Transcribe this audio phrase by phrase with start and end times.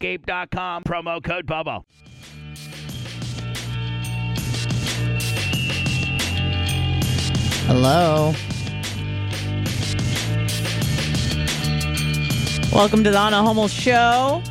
[0.00, 0.84] manscaped.com.
[0.84, 1.84] Promo code Bubba.
[7.66, 8.34] Hello.
[12.72, 14.42] Welcome to the Anna Hummel Show.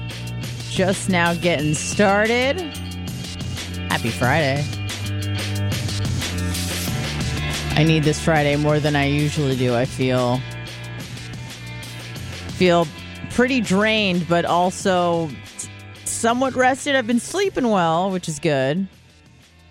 [0.69, 2.59] Just now getting started.
[3.89, 4.63] Happy Friday.
[7.75, 9.73] I need this Friday more than I usually do.
[9.75, 10.39] I feel
[12.57, 12.85] feel
[13.31, 15.29] pretty drained, but also
[16.05, 16.95] somewhat rested.
[16.95, 18.87] I've been sleeping well, which is good.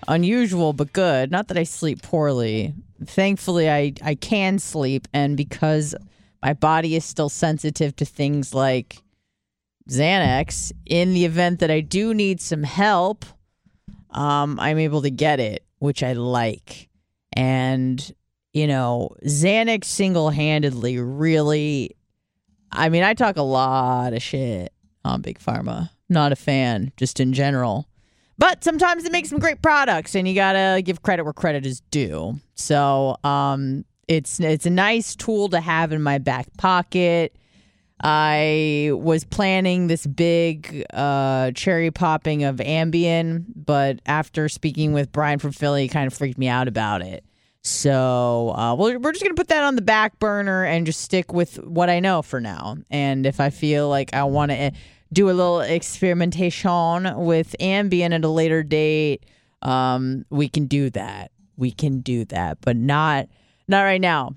[0.06, 1.30] Unusual, but good.
[1.30, 2.74] Not that I sleep poorly.
[3.04, 5.06] Thankfully, I, I can sleep.
[5.12, 5.94] And because
[6.42, 9.02] my body is still sensitive to things like
[9.88, 13.24] Xanax, in the event that I do need some help,
[14.10, 16.88] um, I'm able to get it, which I like.
[17.34, 18.12] And,
[18.52, 21.94] you know, Xanax single handedly really
[22.72, 24.72] I mean, I talk a lot of shit
[25.04, 25.90] on Big Pharma.
[26.08, 27.88] Not a fan, just in general.
[28.38, 31.80] But sometimes it makes some great products, and you gotta give credit where credit is
[31.90, 32.38] due.
[32.54, 37.36] So, um, it's it's a nice tool to have in my back pocket.
[38.00, 45.40] I was planning this big uh, cherry popping of Ambien, but after speaking with Brian
[45.40, 47.24] from Philly, he kind of freaked me out about it.
[47.68, 51.02] So uh, we're, we're just going to put that on the back burner and just
[51.02, 52.78] stick with what I know for now.
[52.90, 54.70] And if I feel like I want to eh,
[55.12, 59.26] do a little experimentation with Ambien at a later date,
[59.60, 61.30] um, we can do that.
[61.56, 63.28] We can do that, but not
[63.66, 64.34] not right now.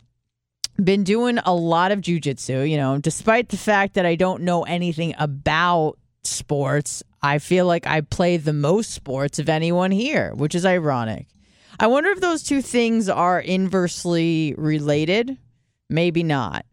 [0.84, 4.64] Been doing a lot of jujitsu, you know, despite the fact that I don't know
[4.64, 7.03] anything about sports.
[7.22, 11.28] I feel like I play the most sports of anyone here, which is ironic.
[11.80, 15.38] I wonder if those two things are inversely related.
[15.90, 16.66] Maybe not.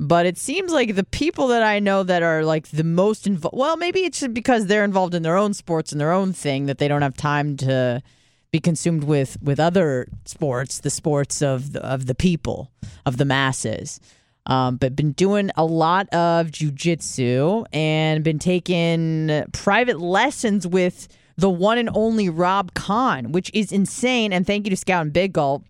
[0.00, 3.56] But it seems like the people that I know that are like the most involved,
[3.56, 6.78] well, maybe it's because they're involved in their own sports and their own thing that
[6.78, 8.02] they don't have time to
[8.50, 12.72] be consumed with with other sports, the sports of the, of the people,
[13.06, 14.00] of the masses.
[14.46, 21.06] Um, but been doing a lot of jujitsu and been taking private lessons with
[21.36, 24.32] the one and only Rob Kahn, which is insane.
[24.32, 25.64] And thank you to Scout and Big Gulp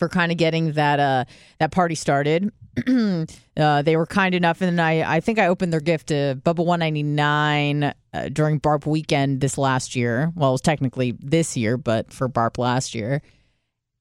[0.00, 1.24] for kind of getting that uh,
[1.58, 2.50] that party started.
[3.56, 6.64] uh, they were kind enough, and I I think I opened their gift to Bubba
[6.64, 10.32] One Ninety Nine uh, during Barp weekend this last year.
[10.34, 13.22] Well, it was technically this year, but for Barp last year.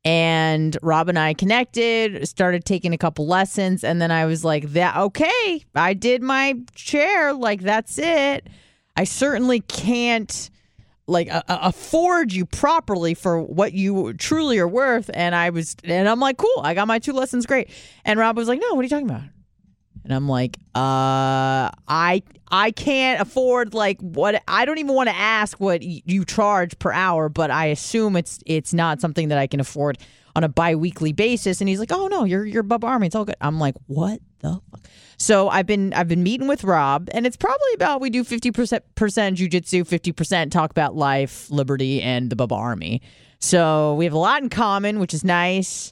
[0.06, 4.71] And Rob and I connected, started taking a couple lessons, and then I was like,
[4.71, 5.65] "That okay?
[5.75, 7.33] I did my chair.
[7.33, 8.47] Like that's it.
[8.95, 10.50] I certainly can't."
[11.09, 15.09] Like uh, afford you properly for what you truly are worth.
[15.13, 17.69] And i was and i'm like cool i got my two lessons great.
[18.06, 19.23] And rob was like no what are you talking about
[20.03, 25.15] and i'm like uh i i can't afford like what i don't even want to
[25.15, 29.37] ask what y- you charge per hour but i assume it's it's not something that
[29.37, 29.97] i can afford
[30.35, 33.25] on a bi-weekly basis and he's like oh no you're you're Bubba Army it's all
[33.25, 34.81] good i'm like what the fuck
[35.21, 38.51] so I've been I've been meeting with Rob, and it's probably about we do fifty
[38.51, 43.01] percent percent jujitsu, fifty percent talk about life, liberty, and the Bubba Army.
[43.39, 45.91] So we have a lot in common, which is nice.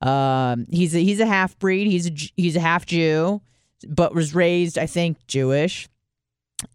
[0.00, 1.88] Um, he's a, he's a half breed.
[1.88, 3.42] He's a he's a half Jew,
[3.86, 5.88] but was raised, I think, Jewish,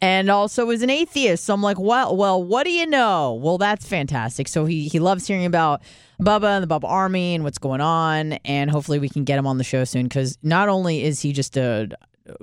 [0.02, 1.44] and also is an atheist.
[1.44, 3.34] So I'm like, well, well, what do you know?
[3.42, 4.48] Well, that's fantastic.
[4.48, 5.82] So he he loves hearing about
[6.22, 9.48] Bubba and the Bubba Army and what's going on, and hopefully we can get him
[9.48, 11.90] on the show soon because not only is he just a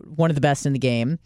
[0.05, 1.19] one of the best in the game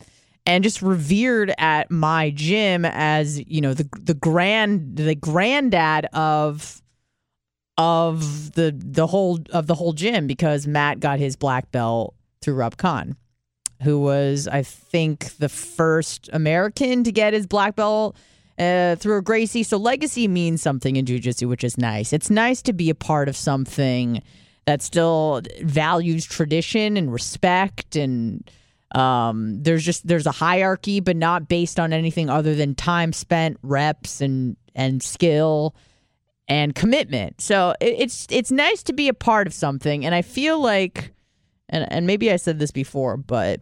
[0.46, 6.82] and just revered at my gym as you know the the grand the granddad of
[7.76, 12.54] of the the whole of the whole gym because Matt got his black belt through
[12.54, 13.16] Rob Kahn,
[13.82, 18.16] who was I think the first American to get his black belt
[18.58, 19.62] uh, through a Gracie.
[19.62, 22.12] So legacy means something in jujitsu, which is nice.
[22.12, 24.22] It's nice to be a part of something
[24.66, 28.50] that still values tradition and respect and
[28.94, 33.58] um, there's just there's a hierarchy but not based on anything other than time spent
[33.62, 35.74] reps and and skill
[36.48, 40.22] and commitment so it, it's it's nice to be a part of something and i
[40.22, 41.13] feel like
[41.68, 43.60] and and maybe i said this before but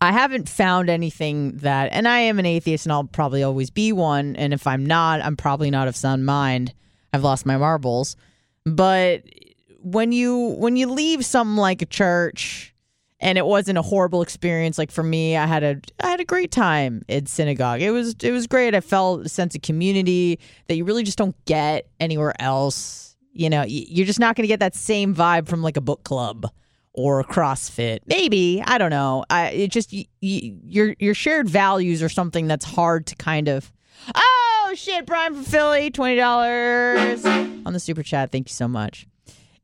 [0.00, 3.92] I haven't found anything that, and I am an atheist and I'll probably always be
[3.92, 4.34] one.
[4.36, 6.74] And if I'm not, I'm probably not of sound mind.
[7.12, 8.16] I've lost my marbles.
[8.64, 9.22] But
[9.82, 12.74] when you when you leave something like a church
[13.20, 16.24] and it wasn't a horrible experience like for me i had a i had a
[16.24, 20.38] great time at synagogue it was it was great i felt a sense of community
[20.68, 24.48] that you really just don't get anywhere else you know you're just not going to
[24.48, 26.48] get that same vibe from like a book club
[26.94, 28.00] or CrossFit.
[28.06, 29.24] Maybe I don't know.
[29.30, 33.48] I it just y- y- your your shared values are something that's hard to kind
[33.48, 33.72] of.
[34.14, 38.32] Oh shit, Brian from Philly, twenty dollars on the super chat.
[38.32, 39.06] Thank you so much.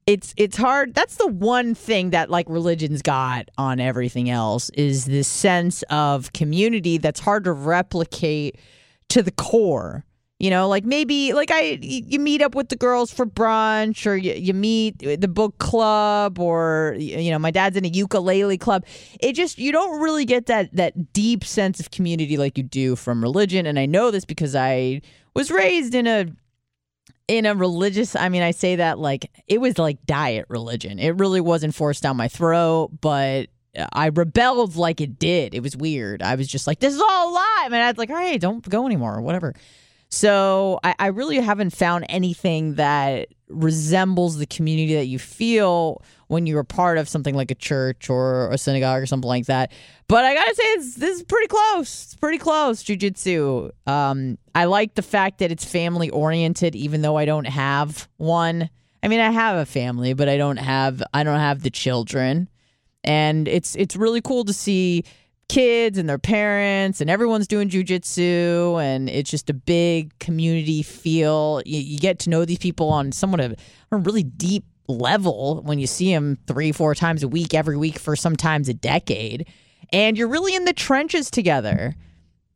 [0.07, 0.95] It's it's hard.
[0.95, 6.33] That's the one thing that like religion's got on everything else is this sense of
[6.33, 8.59] community that's hard to replicate
[9.11, 10.05] to the core.
[10.39, 14.15] You know, like maybe like I you meet up with the girls for brunch or
[14.15, 18.85] you, you meet the book club or you know, my dad's in a ukulele club.
[19.19, 22.95] It just you don't really get that that deep sense of community like you do
[22.95, 25.03] from religion and I know this because I
[25.35, 26.27] was raised in a
[27.27, 31.01] in a religious I mean I say that like it was like diet religion.
[31.01, 33.49] It really wasn't forced down my throat, but
[33.93, 35.55] I rebelled like it did.
[35.55, 36.23] It was weird.
[36.23, 37.63] I was just like, this is all a lie.
[37.67, 39.55] And I'd like, all right, don't go anymore or whatever.
[40.11, 46.47] So I, I really haven't found anything that resembles the community that you feel when
[46.47, 49.73] you're a part of something like a church or a synagogue or something like that.
[50.07, 52.05] But I gotta say, it's, this is pretty close.
[52.05, 53.71] It's pretty close, jujitsu.
[53.87, 58.71] Um, I like the fact that it's family oriented, even though I don't have one.
[59.03, 62.49] I mean, I have a family, but I don't have I don't have the children,
[63.05, 65.05] and it's it's really cool to see
[65.49, 71.63] kids and their parents and everyone's doing jujitsu and it's just a big community feel.
[71.65, 73.55] You, you, get to know these people on somewhat of
[73.91, 77.99] a really deep level when you see them three, four times a week, every week
[77.99, 79.49] for sometimes a decade.
[79.93, 81.95] And you're really in the trenches together.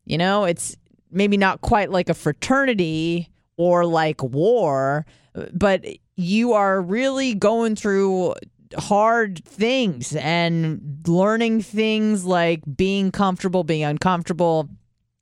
[0.04, 0.76] You know, it's
[1.10, 5.06] maybe not quite like a fraternity or like war,
[5.52, 5.84] but
[6.16, 8.34] you are really going through
[8.74, 14.68] hard things and learning things like being comfortable, being uncomfortable,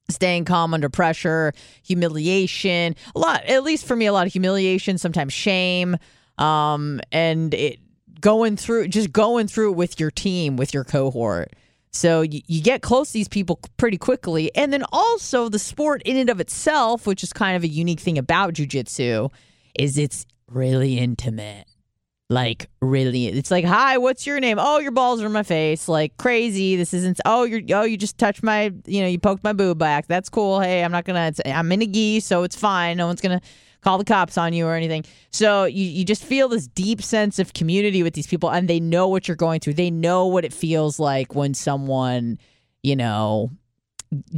[0.08, 1.52] staying calm under pressure,
[1.82, 5.96] humiliation, a lot, at least for me, a lot of humiliation, sometimes shame,
[6.38, 7.78] um, and it
[8.20, 11.52] going through, just going through it with your team, with your cohort.
[11.92, 14.54] So you, you get close to these people pretty quickly.
[14.54, 18.00] And then also the sport in and of itself, which is kind of a unique
[18.00, 19.32] thing about jujitsu,
[19.74, 21.66] is it's really intimate
[22.30, 24.56] like really it's like hi what's your name?
[24.60, 25.88] Oh your balls are in my face.
[25.88, 29.42] Like crazy this isn't oh you're oh you just touched my you know you poked
[29.42, 30.06] my boob back.
[30.06, 30.60] That's cool.
[30.60, 32.96] Hey i'm not gonna i'm in a gi so it's fine.
[32.96, 33.40] No one's gonna
[33.80, 35.04] call the cops on you or anything.
[35.30, 38.78] So you, you just feel this deep sense of community with these people and they
[38.78, 39.74] know what you're going through.
[39.74, 42.38] They know what it feels like when someone
[42.84, 43.50] you know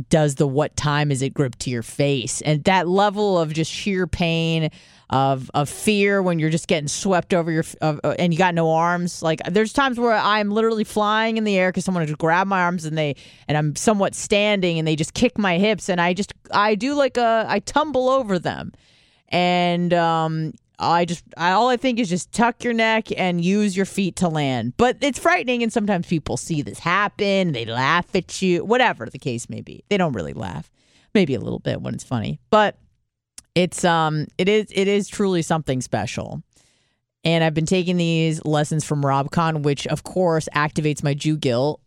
[0.08, 1.34] does the what time is it?
[1.34, 2.40] grip to your face.
[2.42, 4.70] And that level of just sheer pain
[5.12, 8.72] of of fear when you're just getting swept over your uh, and you got no
[8.72, 12.46] arms like there's times where i'm literally flying in the air because someone just grab
[12.46, 13.14] my arms and they
[13.46, 16.94] and i'm somewhat standing and they just kick my hips and i just i do
[16.94, 18.72] like a i tumble over them
[19.28, 23.76] and um I just I, all I think is just tuck your neck and use
[23.76, 24.72] your feet to land.
[24.76, 27.52] But it's frightening, and sometimes people see this happen.
[27.52, 29.84] They laugh at you, whatever the case may be.
[29.90, 30.72] They don't really laugh,
[31.14, 32.78] maybe a little bit when it's funny, but
[33.54, 36.42] it's um it is it is truly something special.
[37.24, 41.36] And I've been taking these lessons from Rob Kahn, which of course activates my Jew
[41.36, 41.80] guilt.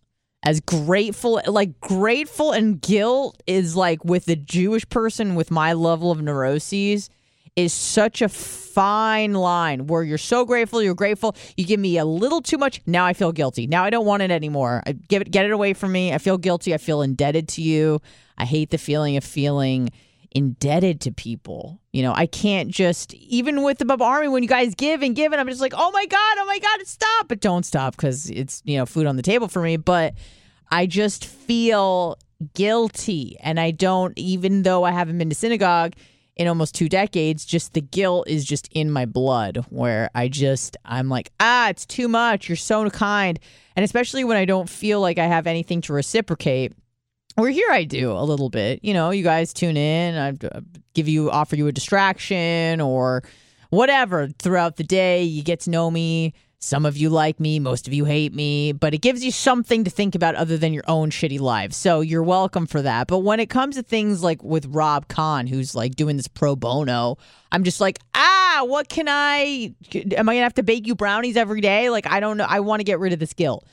[0.43, 6.12] As grateful, like grateful and guilt is like with the Jewish person with my level
[6.12, 7.10] of neuroses
[7.55, 11.36] is such a fine line where you're so grateful, you're grateful.
[11.57, 13.65] You give me a little too much, now I feel guilty.
[13.65, 14.84] Now I don't want it anymore.
[14.86, 16.13] I give it, get it away from me.
[16.13, 16.74] I feel guilty.
[16.74, 18.01] I feel indebted to you.
[18.38, 19.89] I hate the feeling of feeling
[20.35, 21.81] indebted to people.
[21.93, 25.15] You know, I can't just even with the Bub Army when you guys give and
[25.15, 27.27] give and I'm just like, oh my god, oh my god, stop!
[27.27, 29.77] But don't stop because it's you know food on the table for me.
[29.77, 30.13] But
[30.69, 32.19] I just feel
[32.53, 35.93] guilty, and I don't even though I haven't been to synagogue
[36.35, 40.75] in almost two decades, just the guilt is just in my blood where I just,
[40.83, 42.49] I'm like, ah, it's too much.
[42.49, 43.39] You're so kind.
[43.75, 46.73] And especially when I don't feel like I have anything to reciprocate.
[47.37, 48.79] Or here I do a little bit.
[48.83, 50.61] You know, you guys tune in, I uh,
[50.93, 53.23] give you, offer you a distraction or
[53.69, 55.23] whatever throughout the day.
[55.23, 56.33] You get to know me.
[56.59, 59.83] Some of you like me, most of you hate me, but it gives you something
[59.83, 61.73] to think about other than your own shitty life.
[61.73, 63.05] So you're welcome for that.
[63.07, 66.55] But when it comes to things like with Rob Kahn, who's like doing this pro
[66.55, 67.17] bono,
[67.51, 69.75] I'm just like, ah, what can I?
[69.93, 71.91] Am I gonna have to bake you brownies every day?
[71.91, 72.47] Like, I don't know.
[72.49, 73.67] I want to get rid of this guilt.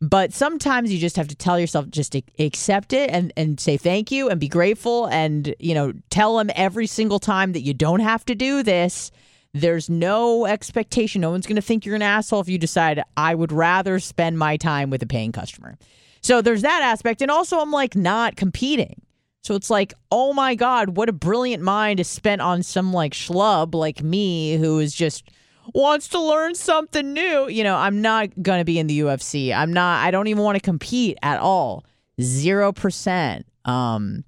[0.00, 4.12] But sometimes you just have to tell yourself just accept it and, and say thank
[4.12, 8.00] you and be grateful and, you know, tell them every single time that you don't
[8.00, 9.10] have to do this
[9.54, 11.20] there's no expectation.
[11.20, 14.38] No one's going to think you're an asshole if you decide, I would rather spend
[14.38, 15.78] my time with a paying customer.
[16.20, 17.22] So there's that aspect.
[17.22, 19.02] And also, I'm like not competing.
[19.42, 23.12] So it's like, oh my God, what a brilliant mind is spent on some like
[23.12, 25.30] schlub like me who is just
[25.74, 27.48] wants to learn something new.
[27.48, 29.54] You know, I'm not going to be in the UFC.
[29.54, 31.84] I'm not, I don't even want to compete at all.
[32.20, 33.46] Zero percent.
[33.64, 34.24] Um,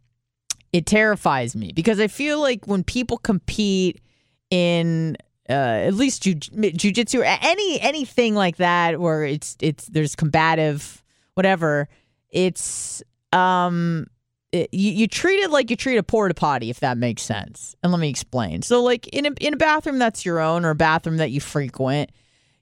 [0.72, 4.00] it terrifies me because I feel like when people compete,
[4.50, 5.16] in
[5.48, 11.02] uh, at least jiu- jujitsu or any anything like that where it's it's there's combative
[11.34, 11.88] whatever
[12.28, 14.06] it's um
[14.52, 17.76] you, you treat it like you treat a porta potty if that makes sense.
[17.82, 18.62] And let me explain.
[18.62, 21.40] So like in a, in a bathroom that's your own or a bathroom that you
[21.40, 22.10] frequent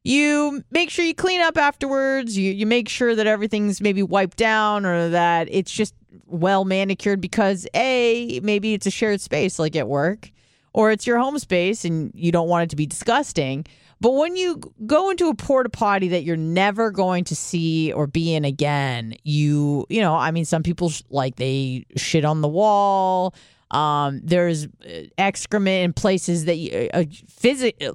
[0.05, 2.37] you make sure you clean up afterwards.
[2.37, 7.21] You, you make sure that everything's maybe wiped down or that it's just well manicured
[7.21, 10.31] because a maybe it's a shared space like at work
[10.73, 13.67] or it's your home space and you don't want it to be disgusting.
[14.01, 18.07] But when you go into a porta potty that you're never going to see or
[18.07, 22.41] be in again, you, you know, I mean, some people sh- like they shit on
[22.41, 23.35] the wall.
[23.71, 24.69] Um, there's uh,
[25.19, 27.93] excrement in places that you, uh, physics uh,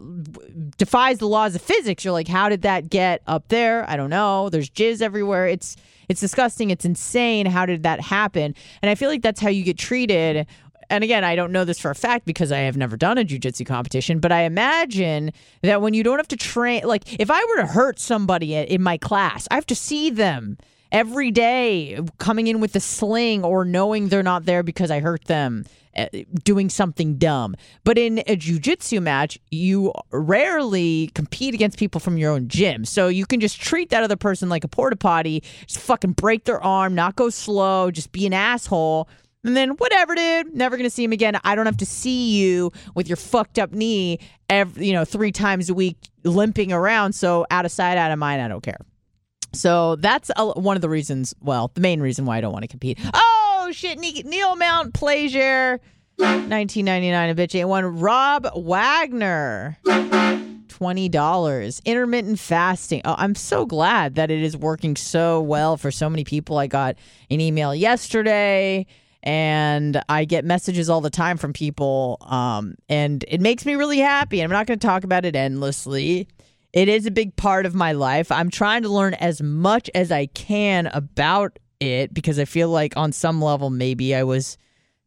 [0.77, 2.05] defies the laws of physics.
[2.05, 3.89] You're like, how did that get up there?
[3.89, 4.49] I don't know.
[4.49, 5.47] There's jizz everywhere.
[5.47, 5.75] It's
[6.09, 6.69] it's disgusting.
[6.69, 7.45] It's insane.
[7.45, 8.53] How did that happen?
[8.81, 10.45] And I feel like that's how you get treated
[10.93, 13.25] and again, I don't know this for a fact because I have never done a
[13.25, 15.31] jujitsu competition, but I imagine
[15.63, 18.83] that when you don't have to train, like if I were to hurt somebody in
[18.83, 20.59] my class, I have to see them
[20.91, 25.25] every day coming in with a sling or knowing they're not there because I hurt
[25.25, 27.55] them eh, doing something dumb.
[27.83, 32.85] But in a jujitsu match, you rarely compete against people from your own gym.
[32.85, 36.43] So you can just treat that other person like a porta potty, just fucking break
[36.43, 39.09] their arm, not go slow, just be an asshole
[39.43, 40.55] and then whatever, dude.
[40.55, 41.39] Never gonna see him again.
[41.43, 44.19] I don't have to see you with your fucked up knee,
[44.49, 47.13] every, you know, three times a week limping around.
[47.13, 48.41] So out of sight, out of mind.
[48.41, 48.79] I don't care.
[49.53, 51.35] So that's a, one of the reasons.
[51.41, 52.99] Well, the main reason why I don't want to compete.
[53.13, 53.99] Oh shit!
[53.99, 55.79] Neil Mount Plaisir,
[56.17, 57.29] 1999.
[57.29, 57.99] A bitch ain't one.
[57.99, 59.77] Rob Wagner.
[60.83, 61.85] $20.
[61.85, 63.01] Intermittent fasting.
[63.05, 66.57] Oh, I'm so glad that it is working so well for so many people.
[66.57, 66.97] I got
[67.29, 68.85] an email yesterday
[69.23, 73.99] and I get messages all the time from people, um, and it makes me really
[73.99, 74.41] happy.
[74.41, 76.27] I'm not going to talk about it endlessly.
[76.73, 78.31] It is a big part of my life.
[78.31, 82.97] I'm trying to learn as much as I can about it because I feel like
[82.97, 84.57] on some level maybe I was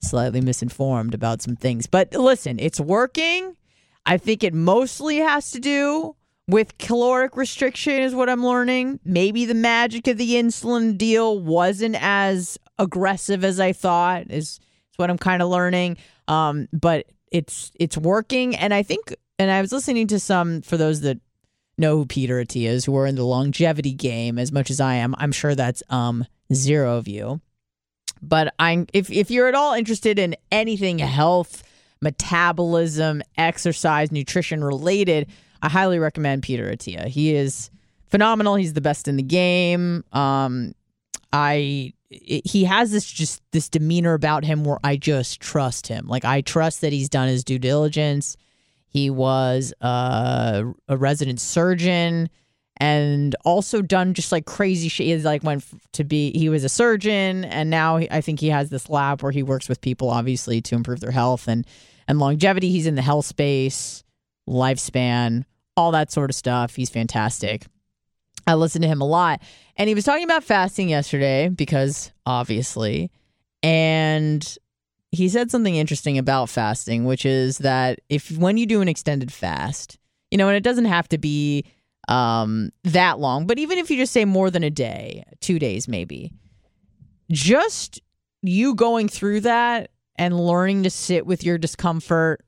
[0.00, 1.86] slightly misinformed about some things.
[1.86, 3.56] But listen, it's working.
[4.06, 6.16] I think it mostly has to do
[6.48, 9.00] with caloric restriction is what I'm learning.
[9.04, 14.30] Maybe the magic of the insulin deal wasn't as aggressive as I thought.
[14.30, 15.96] Is is what I'm kind of learning.
[16.28, 19.14] Um, but it's it's working, and I think.
[19.38, 21.18] And I was listening to some for those that
[21.76, 24.94] know who Peter Attia is, who are in the longevity game as much as I
[24.94, 25.14] am.
[25.18, 27.40] I'm sure that's um zero of you.
[28.22, 31.62] But I'm if if you're at all interested in anything health,
[32.00, 35.28] metabolism, exercise, nutrition related,
[35.62, 37.06] I highly recommend Peter Attia.
[37.06, 37.70] He is
[38.06, 38.54] phenomenal.
[38.54, 40.04] He's the best in the game.
[40.12, 40.74] Um,
[41.32, 46.06] I he has this just this demeanor about him where I just trust him.
[46.06, 48.36] Like I trust that he's done his due diligence.
[48.88, 52.30] He was uh, a resident surgeon
[52.78, 55.06] and also done just like crazy shit.
[55.06, 58.70] He like went to be he was a surgeon and now I think he has
[58.70, 61.66] this lab where he works with people obviously to improve their health and
[62.06, 62.70] and longevity.
[62.70, 64.04] He's in the health space,
[64.48, 65.44] lifespan,
[65.76, 66.76] all that sort of stuff.
[66.76, 67.66] He's fantastic.
[68.46, 69.42] I listen to him a lot.
[69.76, 73.10] And he was talking about fasting yesterday because obviously.
[73.62, 74.56] And
[75.10, 79.32] he said something interesting about fasting, which is that if when you do an extended
[79.32, 79.98] fast,
[80.30, 81.64] you know, and it doesn't have to be
[82.08, 85.88] um, that long, but even if you just say more than a day, two days
[85.88, 86.32] maybe,
[87.30, 88.00] just
[88.42, 92.44] you going through that and learning to sit with your discomfort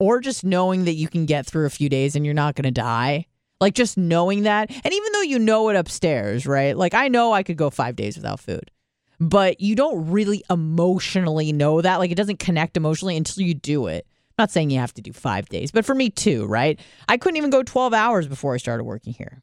[0.00, 2.64] or just knowing that you can get through a few days and you're not going
[2.64, 3.26] to die
[3.60, 4.70] like just knowing that.
[4.70, 6.76] And even though you know it upstairs, right?
[6.76, 8.70] Like I know I could go five days without food,
[9.18, 11.96] but you don't really emotionally know that.
[11.96, 14.06] Like it doesn't connect emotionally until you do it.
[14.38, 16.78] I'm not saying you have to do five days, but for me too, right?
[17.08, 19.42] I couldn't even go 12 hours before I started working here.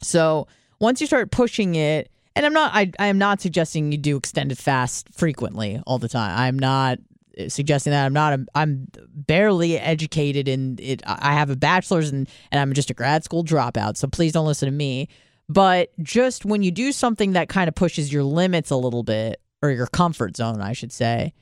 [0.00, 0.48] So
[0.80, 4.16] once you start pushing it, and I'm not, I, I am not suggesting you do
[4.16, 6.38] extended fast frequently all the time.
[6.38, 6.98] I'm not
[7.48, 11.02] suggesting that I'm not I'm barely educated in it.
[11.06, 13.96] I have a bachelor's and and I'm just a grad school dropout.
[13.96, 15.08] So please don't listen to me.
[15.48, 19.40] But just when you do something that kind of pushes your limits a little bit
[19.62, 21.32] or your comfort zone, I should say,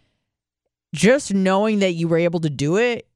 [0.95, 3.09] just knowing that you were able to do it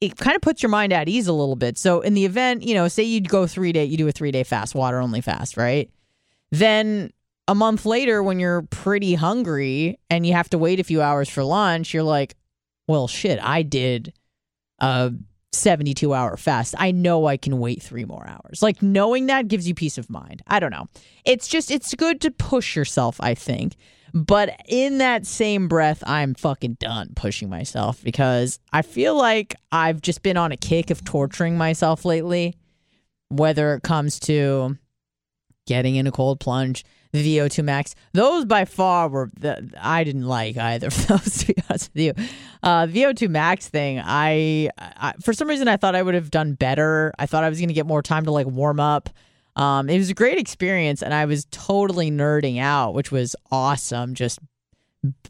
[0.00, 1.76] it kind of puts your mind at ease a little bit.
[1.76, 4.30] So in the event, you know, say you'd go 3 day, you do a 3
[4.30, 5.90] day fast, water only fast, right?
[6.50, 7.12] Then
[7.50, 11.28] a month later when you're pretty hungry and you have to wait a few hours
[11.28, 12.36] for lunch, you're like,
[12.86, 14.12] well, shit, I did
[14.78, 15.12] a
[15.50, 16.76] 72 hour fast.
[16.78, 18.62] I know I can wait three more hours.
[18.62, 20.42] Like knowing that gives you peace of mind.
[20.46, 20.86] I don't know.
[21.24, 23.74] It's just, it's good to push yourself, I think.
[24.14, 30.00] But in that same breath, I'm fucking done pushing myself because I feel like I've
[30.00, 32.54] just been on a kick of torturing myself lately,
[33.28, 34.78] whether it comes to
[35.66, 37.94] getting in a cold plunge, VO2 Max.
[38.12, 41.38] Those by far were the I didn't like either of those.
[41.38, 42.12] To be honest with you,
[42.62, 44.00] uh, VO2 Max thing.
[44.02, 47.12] I, I for some reason I thought I would have done better.
[47.18, 49.10] I thought I was going to get more time to like warm up.
[49.56, 54.14] Um, it was a great experience, and I was totally nerding out, which was awesome.
[54.14, 54.38] Just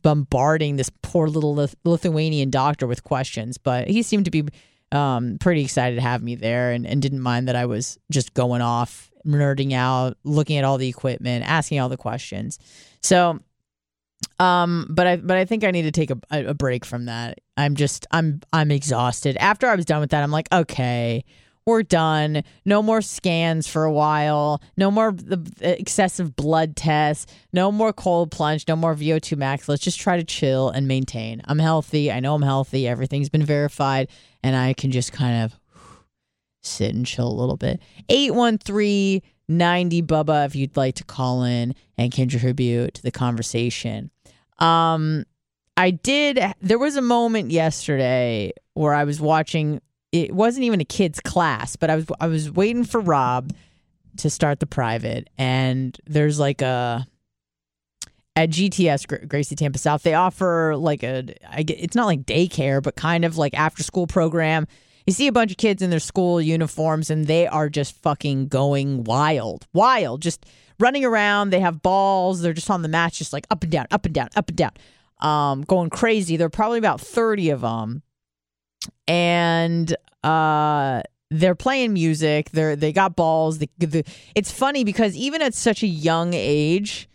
[0.03, 4.45] bombarding this poor little Lith- Lithuanian doctor with questions, but he seemed to be
[4.93, 8.35] um, pretty excited to have me there and, and didn't mind that I was just
[8.35, 12.59] going off nerding out, looking at all the equipment, asking all the questions.
[13.03, 13.41] So,
[14.39, 17.41] um, but I but I think I need to take a, a break from that.
[17.57, 19.37] I'm just I'm I'm exhausted.
[19.39, 21.25] After I was done with that, I'm like, okay,
[21.67, 22.43] we're done.
[22.65, 24.63] No more scans for a while.
[24.77, 27.33] No more the excessive blood tests.
[27.53, 28.67] No more cold plunge.
[28.67, 29.69] No more VO2 max.
[29.69, 31.43] Let's just try to chill and maintain.
[31.45, 32.11] I'm healthy.
[32.11, 32.89] I know I'm healthy.
[32.89, 34.09] Everything's been verified,
[34.43, 35.60] and I can just kind of
[36.63, 37.81] sit and chill a little bit.
[38.09, 44.11] 813 90 Bubba if you'd like to call in and contribute to the conversation.
[44.59, 45.25] Um,
[45.77, 49.81] I did, there was a moment yesterday where I was watching,
[50.13, 53.53] it wasn't even a kid's class, but I was, I was waiting for Rob
[54.19, 57.07] to start the private, and there's like a,
[58.37, 62.83] at GTS Gracie Tampa South, they offer like a, I get, it's not like daycare,
[62.83, 64.67] but kind of like after school program
[65.11, 68.47] you see a bunch of kids in their school uniforms and they are just fucking
[68.47, 70.47] going wild, wild, just
[70.79, 71.51] running around.
[71.51, 72.43] They have balls.
[72.43, 74.57] They're just on the mat, just like up and down, up and down, up and
[74.57, 74.71] down,
[75.19, 76.37] um, going crazy.
[76.37, 78.05] There are probably about 30 of them.
[79.09, 79.93] And,
[80.23, 82.51] uh, they're playing music.
[82.51, 83.59] They're they got balls.
[83.59, 84.05] The, the,
[84.37, 87.09] it's funny because even at such a young age,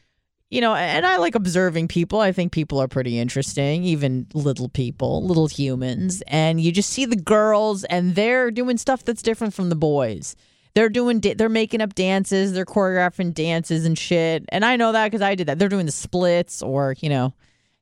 [0.50, 2.20] you know, and I like observing people.
[2.20, 6.22] I think people are pretty interesting, even little people, little humans.
[6.28, 10.36] And you just see the girls, and they're doing stuff that's different from the boys.
[10.76, 14.46] They're doing, they're making up dances, they're choreographing dances and shit.
[14.50, 15.58] And I know that because I did that.
[15.58, 17.34] They're doing the splits, or you know,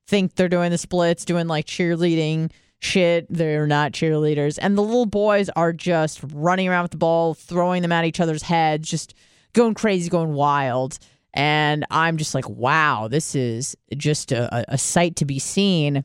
[0.06, 3.26] think they're doing the splits, doing like cheerleading shit.
[3.28, 7.82] They're not cheerleaders, and the little boys are just running around with the ball, throwing
[7.82, 9.12] them at each other's heads, just
[9.52, 10.98] going crazy, going wild
[11.34, 16.04] And I'm just like, wow, this is just a, a sight to be seen.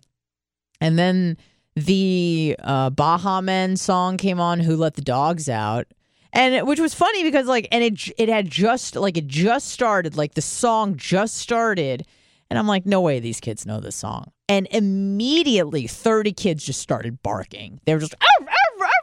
[0.82, 1.38] And then
[1.76, 5.88] the uh, Baha Men song came on, "Who Let the Dogs Out,"
[6.34, 10.18] and which was funny because like, and it it had just like it just started,
[10.18, 12.06] like the song just started,
[12.50, 14.32] and I'm like, no way, these kids know this song.
[14.48, 17.80] And immediately, 30 kids just started barking.
[17.86, 18.16] They were just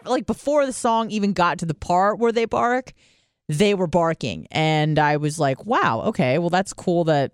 [0.05, 2.93] like before the song even got to the part where they bark,
[3.49, 7.33] they were barking, and I was like, wow, okay, well that's cool that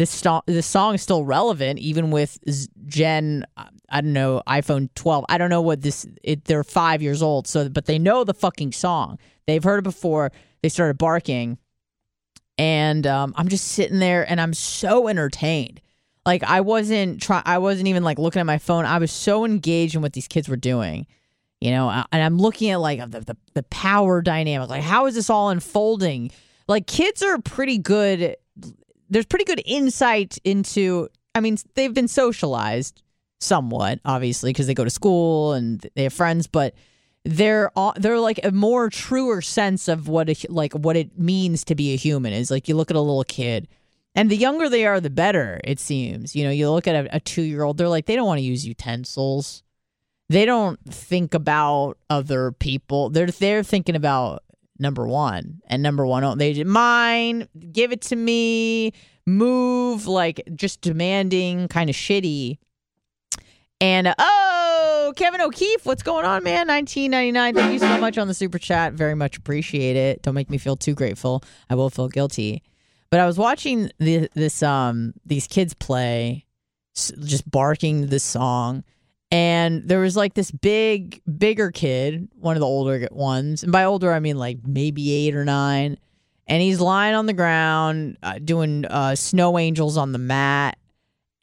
[0.00, 2.38] this sto- this song is still relevant even with
[2.86, 3.44] Gen
[3.90, 5.26] I don't know iPhone 12.
[5.28, 8.32] I don't know what this it, they're 5 years old so but they know the
[8.32, 9.18] fucking song.
[9.46, 10.32] They've heard it before.
[10.62, 11.58] They started barking
[12.56, 15.82] and um, I'm just sitting there and I'm so entertained.
[16.24, 18.86] Like I wasn't try I wasn't even like looking at my phone.
[18.86, 21.06] I was so engaged in what these kids were doing.
[21.60, 24.70] You know, and I'm looking at like the, the, the power dynamic.
[24.70, 26.30] Like how is this all unfolding?
[26.68, 28.36] Like kids are pretty good
[29.10, 33.02] there's pretty good insight into I mean, they've been socialized
[33.40, 36.74] somewhat, obviously, because they go to school and they have friends, but
[37.24, 41.74] they're they're like a more truer sense of what a, like what it means to
[41.74, 43.68] be a human is like you look at a little kid
[44.14, 47.16] and the younger they are the better it seems you know you look at a,
[47.16, 49.62] a two year old they're like they don't want to use utensils
[50.30, 53.10] they don't think about other people.
[53.10, 54.44] They're they're thinking about
[54.78, 58.92] number one and number one they mine give it to me
[59.26, 62.58] move like just demanding kind of shitty.
[63.80, 66.68] And oh kevin o'keefe what's going on man?
[66.68, 68.92] 1999 thank you so much on the super chat.
[68.92, 70.22] Very much appreciate it.
[70.22, 71.42] Don't make me feel too grateful.
[71.68, 72.62] I will feel guilty.
[73.10, 76.46] But i was watching the, this um these kids play
[76.94, 78.84] just barking this song
[79.30, 83.62] and there was like this big bigger kid one of the older ones.
[83.62, 85.98] And by older i mean like maybe eight or nine.
[86.46, 90.78] And he's lying on the ground uh, doing uh, snow angels on the mat.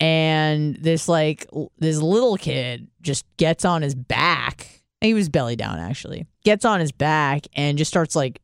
[0.02, 4.84] And this like l- this little kid just gets on his back.
[5.00, 6.26] He was belly down actually.
[6.44, 8.42] Gets on his back and just starts like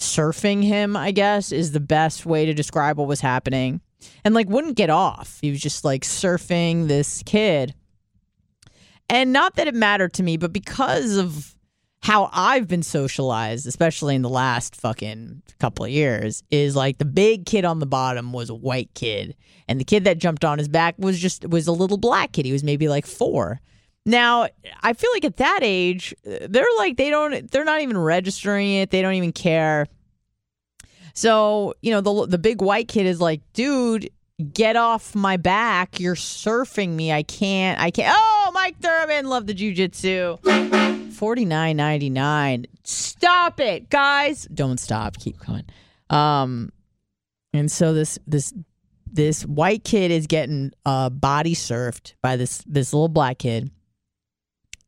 [0.00, 3.80] surfing him i guess is the best way to describe what was happening.
[4.24, 5.38] And like wouldn't get off.
[5.40, 7.74] He was just like surfing this kid
[9.08, 11.54] and not that it mattered to me, but because of
[12.02, 17.04] how I've been socialized, especially in the last fucking couple of years, is like the
[17.04, 19.36] big kid on the bottom was a white kid,
[19.68, 22.44] and the kid that jumped on his back was just was a little black kid.
[22.44, 23.60] He was maybe like four.
[24.04, 24.48] Now,
[24.82, 28.90] I feel like at that age, they're like they don't they're not even registering it.
[28.90, 29.86] They don't even care.
[31.14, 34.10] So, you know, the the big white kid is like, "Dude,
[34.52, 36.00] get off my back.
[36.00, 37.12] You're surfing me.
[37.12, 37.80] I can't.
[37.80, 38.14] I can't.
[38.16, 41.12] Oh, Mike Thurman, love the jujitsu.
[41.12, 42.66] Forty nine ninety nine.
[42.84, 44.48] Stop it, guys.
[44.52, 45.18] Don't stop.
[45.18, 45.64] Keep going.
[46.10, 46.70] Um,
[47.52, 48.52] and so this this
[49.06, 53.70] this white kid is getting uh body surfed by this this little black kid,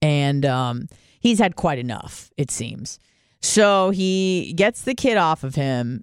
[0.03, 0.89] and um,
[1.21, 2.31] he's had quite enough.
[2.37, 2.99] It seems.
[3.41, 6.03] So he gets the kid off of him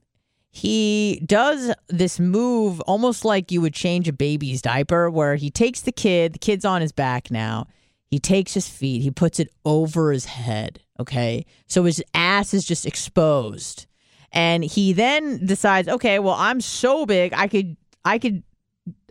[0.52, 5.82] he does this move almost like you would change a baby's diaper, where he takes
[5.82, 7.68] the kid, the kid's on his back now.
[8.08, 10.82] He takes his feet, he puts it over his head.
[11.00, 11.46] Okay.
[11.68, 13.88] So his ass is just exposed.
[14.34, 18.44] And he then decides, okay, well, I'm so big, I could, I could,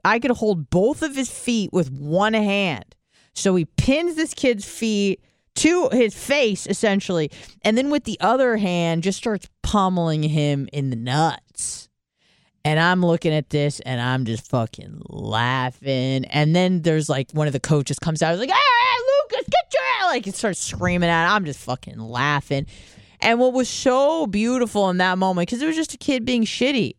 [0.05, 2.95] I could hold both of his feet with one hand.
[3.35, 5.23] So he pins this kid's feet
[5.61, 10.89] to his face essentially and then with the other hand just starts pummeling him in
[10.89, 11.91] the nuts
[12.65, 17.47] and i'm looking at this and i'm just fucking laughing and then there's like one
[17.47, 18.57] of the coaches comes out like hey
[19.23, 21.33] lucas get your ass!" like it starts screaming at him.
[21.35, 22.65] i'm just fucking laughing
[23.21, 26.45] and what was so beautiful in that moment because it was just a kid being
[26.45, 26.95] shitty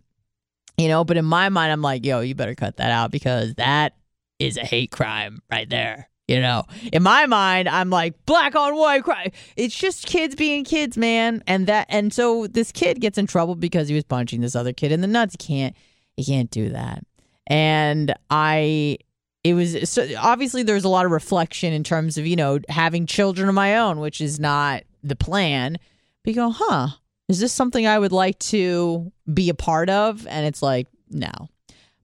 [0.77, 3.55] you know but in my mind i'm like yo you better cut that out because
[3.55, 3.93] that
[4.37, 6.63] is a hate crime right there you know,
[6.93, 9.31] in my mind, I'm like black on white crime.
[9.57, 11.43] It's just kids being kids, man.
[11.45, 14.71] And that, and so this kid gets in trouble because he was punching this other
[14.71, 15.35] kid in the nuts.
[15.39, 15.75] He can't,
[16.15, 17.03] he can't do that.
[17.47, 18.97] And I,
[19.43, 23.05] it was so obviously there's a lot of reflection in terms of you know having
[23.07, 25.77] children of my own, which is not the plan.
[26.23, 26.89] But you go, huh?
[27.27, 30.27] Is this something I would like to be a part of?
[30.27, 31.31] And it's like, no,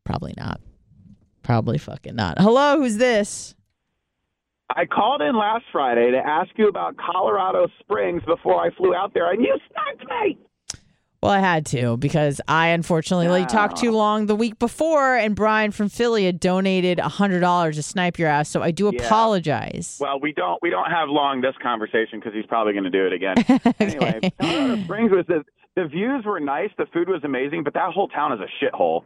[0.04, 0.60] probably not.
[1.44, 2.40] Probably fucking not.
[2.40, 3.56] Hello, who's this?
[4.76, 9.14] I called in last Friday to ask you about Colorado Springs before I flew out
[9.14, 10.38] there, and you sniped me.
[11.24, 15.16] Well, I had to because I unfortunately let you talk too long the week before,
[15.16, 18.50] and Brian from Philly had donated hundred dollars to snipe your ass.
[18.50, 19.04] So I do Yeah.
[19.06, 19.98] apologize.
[20.00, 23.08] Well, we don't we don't have long this conversation because he's probably going to do
[23.08, 23.38] it again.
[23.50, 23.74] Okay.
[23.80, 25.44] Anyway, Colorado Springs was the
[25.76, 29.04] the views were nice, the food was amazing, but that whole town is a shithole.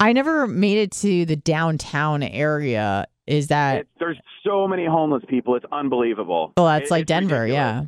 [0.00, 3.06] I never made it to the downtown area.
[3.26, 3.86] Is that?
[3.98, 5.54] There's so many homeless people.
[5.56, 6.52] It's unbelievable.
[6.56, 7.42] well, that's It- like Denver.
[7.42, 7.54] ridiculous.
[7.54, 7.84] Yeah.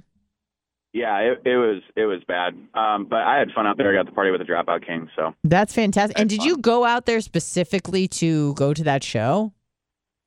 [0.92, 2.54] Yeah, it, it was it was bad.
[2.72, 3.90] Um, but I had fun out there.
[3.92, 5.10] I got to party with the Dropout King.
[5.14, 6.18] So That's fantastic.
[6.18, 9.52] And did you go out there specifically to go to that show?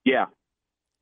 [0.06, 0.26] yeah,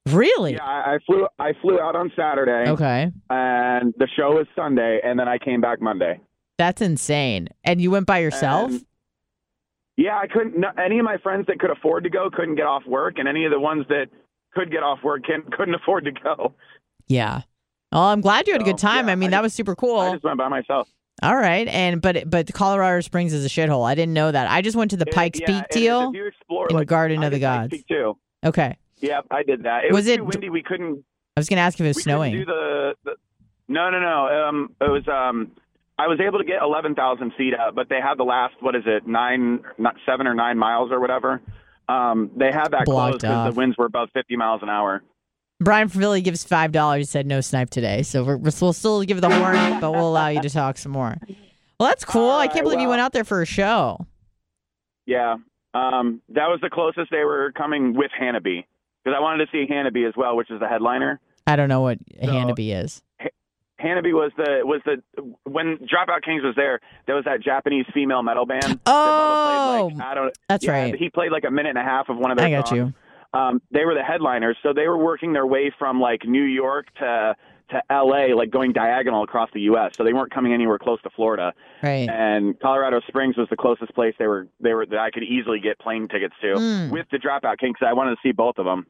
[0.08, 0.54] Really?
[0.54, 0.64] yeah.
[0.64, 3.12] I, I flew I flew out on Saturday, Okay.
[3.30, 6.22] and the show was Sunday, and then I came back Monday.
[6.58, 7.50] That's insane.
[7.66, 8.72] And you went by yourself?
[8.72, 8.86] And-
[9.98, 10.58] yeah, I couldn't.
[10.58, 13.28] No, any of my friends that could afford to go couldn't get off work, and
[13.28, 14.06] any of the ones that
[14.54, 16.54] could get off work can, couldn't afford to go.
[17.08, 17.42] yeah.
[17.92, 19.08] Well, I'm glad you had a good time.
[19.08, 20.00] yeah, I mean, I that was super cool.
[20.00, 20.90] I just went by myself.
[21.24, 21.68] All right.
[21.70, 23.88] And but but Colorado Springs is a shithole.
[23.88, 24.52] I didn't know that.
[24.52, 26.88] I just went to the It- Pikes yeah, Peak deal you explore, in the like,
[26.88, 27.76] Garden of the Gods.
[27.90, 28.18] Too.
[28.46, 28.76] Okay.
[29.00, 29.86] Yeah, I did that.
[29.86, 30.50] It Was was, it- too windy.
[30.50, 31.04] We couldn't.
[31.36, 32.34] I was going to ask if it was snowing.
[32.34, 33.12] do the, the.
[33.70, 34.48] No, no, no.
[34.48, 35.08] Um, it was.
[35.08, 35.52] Um,
[36.00, 38.54] I was able to get eleven thousand feet up, but they had the last.
[38.60, 39.08] What is it?
[39.08, 41.42] Nine, not seven or nine miles or whatever.
[41.90, 45.02] Um, they had that Blocked closed because the winds were above fifty miles an hour.
[45.60, 47.00] Brian from Philly gives five dollars.
[47.00, 50.28] He said no snipe today, so we're, we'll still give the horn, but we'll allow
[50.28, 51.16] you to talk some more.
[51.80, 52.26] Well, that's cool.
[52.30, 54.06] All I can't right, believe you went out there for a show.
[55.08, 55.38] Yeah,
[55.74, 58.66] um, that was the closest they were coming with Hanabie
[59.04, 61.20] because I wanted to see Hanabie as well, which is the headliner.
[61.48, 63.02] I don't know what a So- Hanabie is.
[63.82, 65.02] Hanabie was the was the
[65.44, 66.80] when Dropout Kings was there.
[67.06, 68.64] There was that Japanese female metal band.
[68.64, 70.38] that Oh, played, like, I don't.
[70.50, 70.96] that's yeah, right.
[70.96, 72.94] He played like a minute and a half of one of their I got songs.
[73.34, 73.40] you.
[73.40, 76.88] Um, they were the headliners, so they were working their way from like New York
[77.00, 77.36] to
[77.70, 79.92] to L.A., like going diagonal across the U.S.
[79.98, 81.52] So they weren't coming anywhere close to Florida.
[81.84, 82.08] Right.
[82.10, 85.60] And Colorado Springs was the closest place they were they were that I could easily
[85.60, 86.92] get plane tickets to Mm.
[86.92, 87.76] with the Dropout Kings.
[87.86, 88.88] I wanted to see both of them.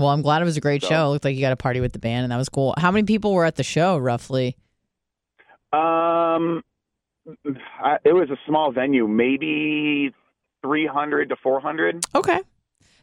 [0.00, 1.06] Well, I'm glad it was a great So- show.
[1.06, 2.74] It looked like you got a party with the band, and that was cool.
[2.78, 4.56] How many people were at the show, roughly?
[5.72, 6.62] Um,
[7.82, 10.12] I, it was a small venue, maybe
[10.62, 12.04] 300 to 400.
[12.14, 12.40] Okay.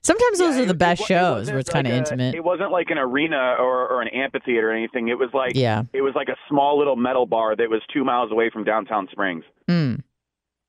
[0.04, 2.36] Sometimes those Yeah, are the best it it shows wasn't where it's kind of intimate.
[2.36, 5.10] It wasn't like an arena or, or an amphitheater or anything.
[5.10, 5.84] It was like yeah.
[5.92, 9.08] it was like a small little metal bar that was two miles away from downtown
[9.12, 9.44] Springs.
[9.68, 10.02] Mm.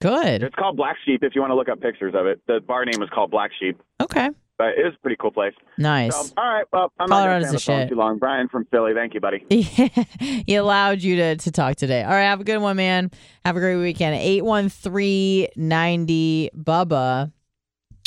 [0.00, 0.42] Good.
[0.42, 1.22] It's called Black Sheep.
[1.22, 3.50] If you want to look up pictures of it, the bar name was called Black
[3.60, 3.80] Sheep.
[4.00, 4.30] Okay.
[4.58, 5.54] But it was a pretty cool place.
[5.78, 6.14] Nice.
[6.14, 8.18] So, all right, well, I'm Colorado's not going to too long.
[8.18, 9.46] Brian from Philly, thank you, buddy.
[10.18, 12.02] he allowed you to, to talk today.
[12.02, 13.12] All right, have a good one, man.
[13.44, 14.16] Have a great weekend.
[14.16, 17.30] 81390 Bubba.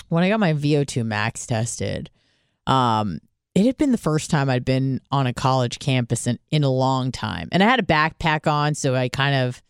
[0.09, 2.09] When I got my VO2 max tested,
[2.67, 3.19] um,
[3.55, 6.69] it had been the first time I'd been on a college campus in, in a
[6.69, 7.47] long time.
[7.53, 9.63] And I had a backpack on, so I kind of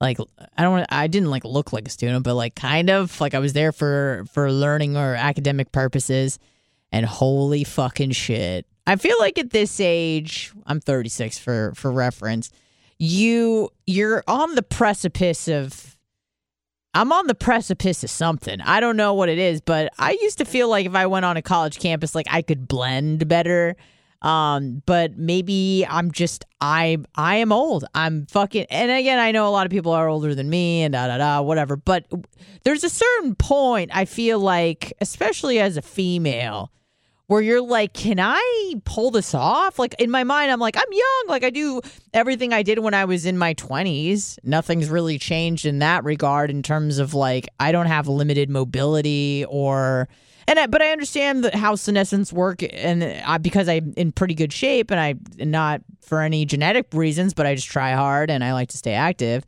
[0.00, 0.18] like
[0.56, 3.38] I don't I didn't like look like a student, but like kind of like I
[3.38, 6.38] was there for for learning or academic purposes.
[6.92, 8.64] And holy fucking shit.
[8.86, 12.50] I feel like at this age, I'm 36 for for reference.
[12.98, 15.96] You you're on the precipice of
[16.94, 18.60] I'm on the precipice of something.
[18.60, 21.26] I don't know what it is, but I used to feel like if I went
[21.26, 23.76] on a college campus like I could blend better.
[24.26, 27.84] Um, but maybe I'm just I I am old.
[27.94, 30.94] I'm fucking and again I know a lot of people are older than me and
[30.94, 32.06] da da da whatever, but
[32.64, 36.72] there's a certain point I feel like especially as a female
[37.28, 39.78] where you're like, can I pull this off?
[39.78, 41.24] Like in my mind, I'm like, I'm young.
[41.28, 41.80] Like I do
[42.12, 44.38] everything I did when I was in my 20s.
[44.42, 49.44] Nothing's really changed in that regard in terms of like, I don't have limited mobility
[49.48, 50.08] or.
[50.48, 54.52] And I, but I understand how senescence work, and I, because I'm in pretty good
[54.52, 58.52] shape, and I not for any genetic reasons, but I just try hard and I
[58.52, 59.44] like to stay active.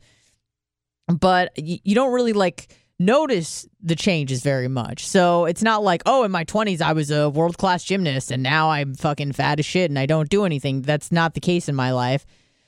[1.07, 5.07] But y- you don't really like notice the changes very much.
[5.07, 8.43] So it's not like, oh, in my 20s, I was a world class gymnast and
[8.43, 10.81] now I'm fucking fat as shit and I don't do anything.
[10.81, 12.25] That's not the case in my life.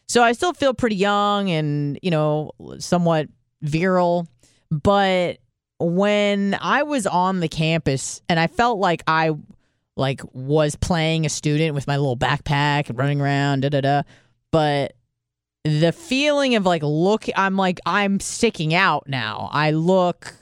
[0.08, 3.28] So I still feel pretty young and, you know, somewhat
[3.62, 4.28] virile.
[4.70, 5.39] But
[5.82, 9.32] when I was on the campus and I felt like I
[9.96, 14.02] like was playing a student with my little backpack and running around, da da da.
[14.52, 14.94] But
[15.63, 19.50] the feeling of like look i'm like i'm sticking out now.
[19.52, 20.34] I look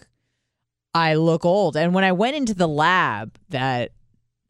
[0.93, 1.75] i look old.
[1.75, 3.91] And when i went into the lab that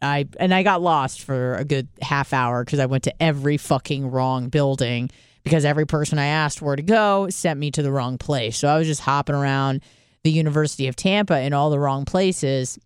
[0.01, 3.57] i and i got lost for a good half hour because i went to every
[3.57, 5.09] fucking wrong building
[5.43, 8.57] because every person i asked where to go sent me to the wrong place.
[8.57, 9.81] So i was just hopping around
[10.23, 12.77] the university of tampa in all the wrong places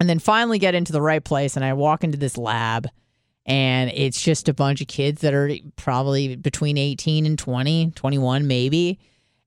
[0.00, 2.86] and then finally get into the right place and i walk into this lab
[3.46, 8.46] and it's just a bunch of kids that are probably between 18 and 20 21
[8.46, 8.98] maybe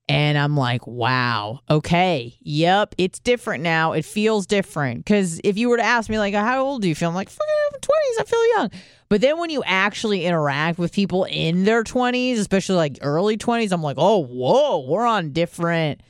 [0.08, 3.92] And I'm like, wow, okay, yep, it's different now.
[3.92, 4.98] It feels different.
[5.04, 7.08] Because if you were to ask me, like, how old do you feel?
[7.08, 8.70] I'm like, I'm 20s, I feel young.
[9.08, 13.70] But then when you actually interact with people in their 20s, especially like early 20s,
[13.72, 16.00] I'm like, oh, whoa, we're on different,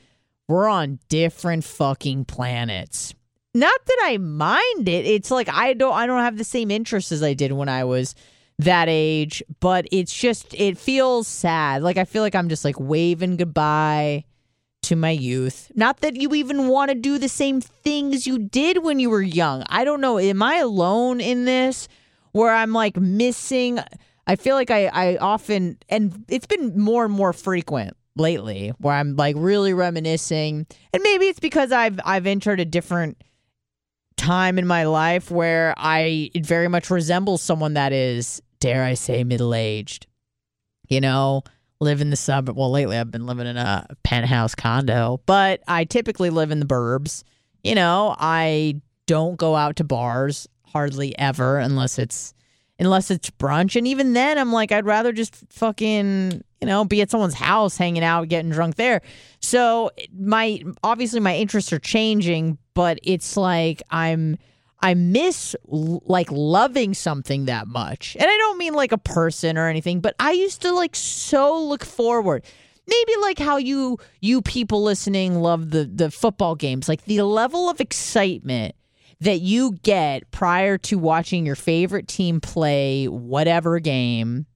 [0.48, 3.14] we're on different fucking planets.
[3.54, 5.06] Not that I mind it.
[5.06, 7.84] It's like I don't I don't have the same interests as I did when I
[7.84, 8.14] was
[8.58, 11.82] that age, but it's just it feels sad.
[11.82, 14.24] Like I feel like I'm just like waving goodbye
[14.82, 15.70] to my youth.
[15.74, 19.22] Not that you even want to do the same things you did when you were
[19.22, 19.64] young.
[19.68, 20.18] I don't know.
[20.18, 21.88] Am I alone in this
[22.32, 23.78] where I'm like missing
[24.26, 28.94] I feel like I I often and it's been more and more frequent lately where
[28.94, 30.66] I'm like really reminiscing.
[30.92, 33.22] And maybe it's because I've I've entered a different
[34.16, 38.94] time in my life where I it very much resembles someone that is, dare I
[38.94, 40.06] say, middle aged.
[40.88, 41.42] You know,
[41.80, 42.56] live in the suburb.
[42.56, 46.66] Well, lately I've been living in a penthouse condo, but I typically live in the
[46.66, 47.24] burbs.
[47.64, 52.34] You know, I don't go out to bars hardly ever unless it's
[52.86, 53.76] unless it's brunch.
[53.76, 57.76] And even then, I'm like, I'd rather just fucking, you know, be at someone's house
[57.76, 59.02] hanging out, getting drunk there.
[59.40, 64.38] So my obviously my interests are changing, but it's like I'm
[64.80, 68.16] I miss like loving something that much.
[68.18, 71.58] And I don't mean like a person or anything, but I used to like so
[71.62, 72.44] look forward.
[72.88, 77.70] Maybe like how you you people listening love the the football games, like the level
[77.70, 78.74] of excitement
[79.22, 84.46] that you get prior to watching your favorite team play whatever game.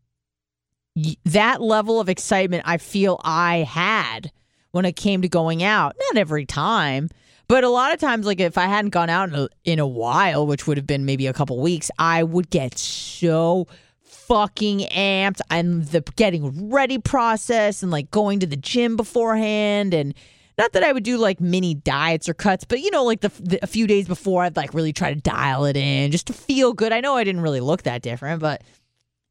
[1.24, 4.33] That level of excitement I feel I had
[4.72, 5.94] when it came to going out.
[6.09, 7.11] Not every time,
[7.46, 9.87] but a lot of times, like if I hadn't gone out in a, in a
[9.87, 13.68] while, which would have been maybe a couple weeks, I would get so
[14.02, 20.12] fucking amped and the getting ready process and like going to the gym beforehand and
[20.59, 23.31] not that I would do like mini diets or cuts, but you know, like the,
[23.40, 26.33] the, a few days before, I'd like really try to dial it in just to
[26.33, 26.92] feel good.
[26.92, 28.62] I know I didn't really look that different, but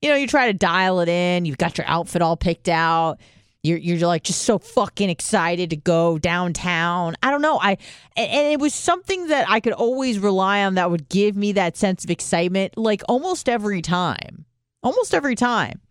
[0.01, 1.45] you know, you try to dial it in.
[1.45, 3.19] You've got your outfit all picked out.
[3.63, 7.15] You're you're like just so fucking excited to go downtown.
[7.23, 7.59] I don't know.
[7.59, 7.71] I
[8.15, 11.53] and, and it was something that I could always rely on that would give me
[11.53, 14.45] that sense of excitement like almost every time.
[14.83, 15.81] Almost every time.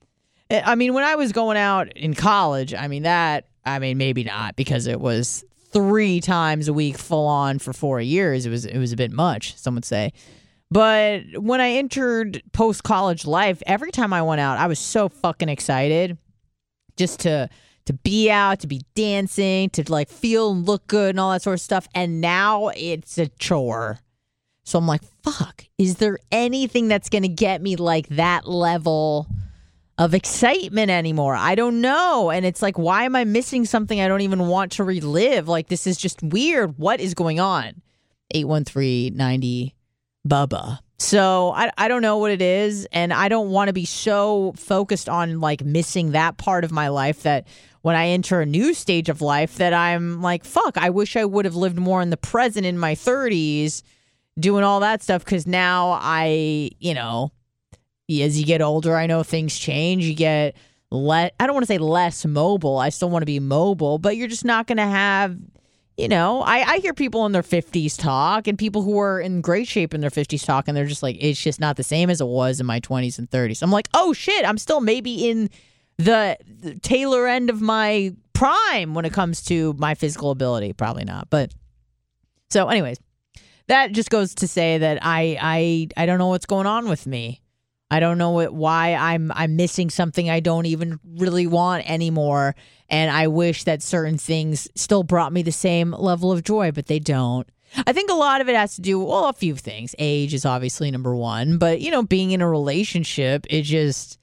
[0.48, 4.24] I mean, when I was going out in college, I mean that I mean maybe
[4.24, 8.46] not because it was 3 times a week full on for 4 years.
[8.46, 10.12] It was it was a bit much, some would say.
[10.70, 15.08] But when I entered post college life, every time I went out, I was so
[15.08, 16.18] fucking excited
[16.96, 17.48] just to
[17.86, 21.42] to be out, to be dancing, to like feel and look good and all that
[21.42, 21.86] sort of stuff.
[21.94, 24.00] And now it's a chore.
[24.64, 29.26] So I'm like, fuck, is there anything that's going to get me like that level
[29.98, 31.34] of excitement anymore?
[31.34, 32.30] I don't know.
[32.30, 35.48] And it's like, why am I missing something I don't even want to relive?
[35.48, 36.78] Like, this is just weird.
[36.78, 37.82] What is going on?
[38.30, 39.74] 813 90
[40.26, 40.78] Bubba.
[40.98, 42.86] So I, I don't know what it is.
[42.92, 46.88] And I don't want to be so focused on like missing that part of my
[46.88, 47.46] life that
[47.82, 51.24] when I enter a new stage of life that I'm like, fuck, I wish I
[51.24, 53.82] would have lived more in the present in my 30s
[54.38, 57.32] doing all that stuff because now I, you know,
[58.08, 60.04] as you get older, I know things change.
[60.04, 60.56] You get
[60.90, 62.78] let I don't want to say less mobile.
[62.78, 65.36] I still want to be mobile, but you're just not going to have,
[65.96, 69.40] you know, I, I hear people in their 50s talk and people who are in
[69.40, 72.10] great shape in their 50s talk, and they're just like, it's just not the same
[72.10, 73.62] as it was in my 20s and 30s.
[73.62, 75.50] I'm like, oh shit, I'm still maybe in
[75.96, 80.72] the, the tailor end of my prime when it comes to my physical ability.
[80.72, 81.52] Probably not, but
[82.50, 82.98] so, anyways,
[83.66, 87.06] that just goes to say that I I I don't know what's going on with
[87.06, 87.40] me.
[87.94, 92.56] I don't know what, why I'm I'm missing something I don't even really want anymore,
[92.88, 96.86] and I wish that certain things still brought me the same level of joy, but
[96.86, 97.48] they don't.
[97.86, 99.94] I think a lot of it has to do well, a few things.
[99.96, 104.18] Age is obviously number one, but you know, being in a relationship, it just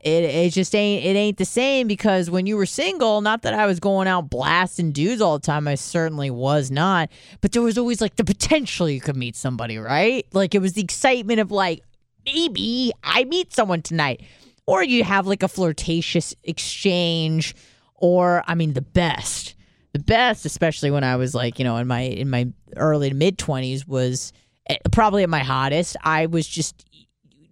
[0.00, 3.52] it it just ain't it ain't the same because when you were single, not that
[3.52, 7.10] I was going out blasting dudes all the time, I certainly was not,
[7.40, 10.24] but there was always like the potential you could meet somebody, right?
[10.32, 11.82] Like it was the excitement of like
[12.24, 14.22] maybe I meet someone tonight.
[14.66, 17.54] Or you have like a flirtatious exchange
[17.96, 19.54] or I mean the best.
[19.92, 23.14] The best especially when I was like, you know, in my in my early to
[23.14, 24.32] mid 20s was
[24.68, 25.96] eh, probably at my hottest.
[26.02, 26.84] I was just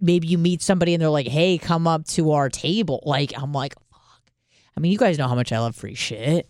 [0.00, 3.52] maybe you meet somebody and they're like, "Hey, come up to our table." Like I'm
[3.52, 4.32] like, "Fuck."
[4.76, 6.48] I mean, you guys know how much I love free shit.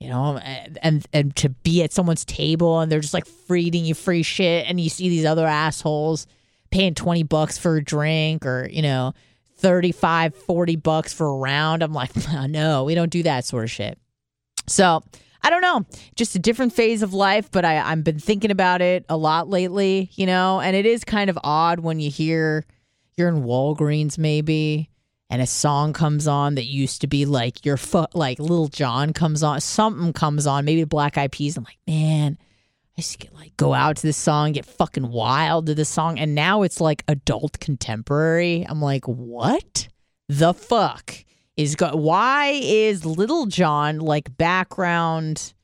[0.00, 3.84] You know, and, and and to be at someone's table and they're just like feeding
[3.84, 6.26] you free shit and you see these other assholes
[6.70, 9.14] paying 20 bucks for a drink or, you know,
[9.56, 11.82] 35, 40 bucks for a round.
[11.82, 12.10] I'm like,
[12.48, 13.98] no, we don't do that sort of shit.
[14.66, 15.02] So
[15.42, 18.82] I don't know, just a different phase of life, but I, I've been thinking about
[18.82, 22.64] it a lot lately, you know, and it is kind of odd when you hear
[23.16, 24.90] you're in Walgreens maybe
[25.30, 29.12] and a song comes on that used to be like your foot like Lil Jon
[29.12, 31.56] comes on, something comes on, maybe Black Eyed Peas.
[31.56, 32.38] I'm like, man,
[32.98, 35.88] I used to get like go out to this song, get fucking wild to this
[35.88, 38.66] song, and now it's like adult contemporary.
[38.68, 39.86] I'm like, what
[40.28, 41.14] the fuck
[41.56, 41.94] is go?
[41.94, 45.54] Why is Lil Jon like background?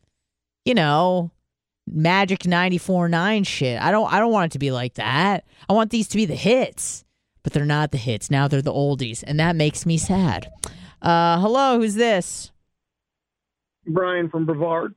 [0.64, 1.32] You know,
[1.88, 3.82] Magic 94.9 shit.
[3.82, 4.12] I don't.
[4.12, 5.44] I don't want it to be like that.
[5.68, 7.04] I want these to be the hits,
[7.42, 8.30] but they're not the hits.
[8.30, 10.52] Now they're the oldies, and that makes me sad.
[11.02, 12.52] Uh, hello, who's this?
[13.88, 14.94] Brian from Brevard.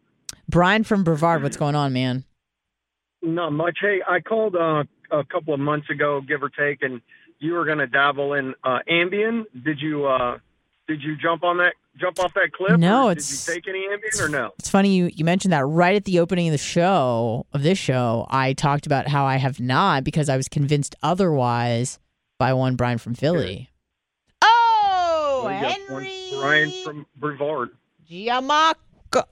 [0.47, 1.41] Brian from Brevard.
[1.41, 2.23] What's going on, man?
[3.21, 3.77] Not much.
[3.81, 7.01] Hey, I called uh, a couple of months ago, give or take, and
[7.39, 9.45] you were going to dabble in uh, Ambien.
[9.63, 10.05] Did you?
[10.05, 10.37] Uh,
[10.87, 11.73] did you jump on that?
[11.99, 12.79] Jump off that cliff?
[12.79, 14.51] No, it's- Did you take any Ambien or no?
[14.59, 17.77] It's funny you, you mentioned that right at the opening of the show of this
[17.79, 18.25] show.
[18.29, 21.97] I talked about how I have not because I was convinced otherwise
[22.37, 23.69] by one Brian from Philly.
[24.43, 27.69] Oh, Well, you got one Henry Brian from Brevard.
[28.09, 28.75] Giamacco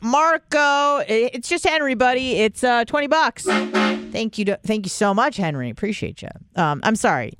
[0.01, 1.03] Marco.
[1.07, 2.34] It's just Henry, buddy.
[2.39, 3.45] It's uh twenty bucks.
[3.45, 4.45] Thank you.
[4.45, 5.69] To, thank you so much, Henry.
[5.69, 6.30] Appreciate you.
[6.55, 7.34] Um, I'm sorry.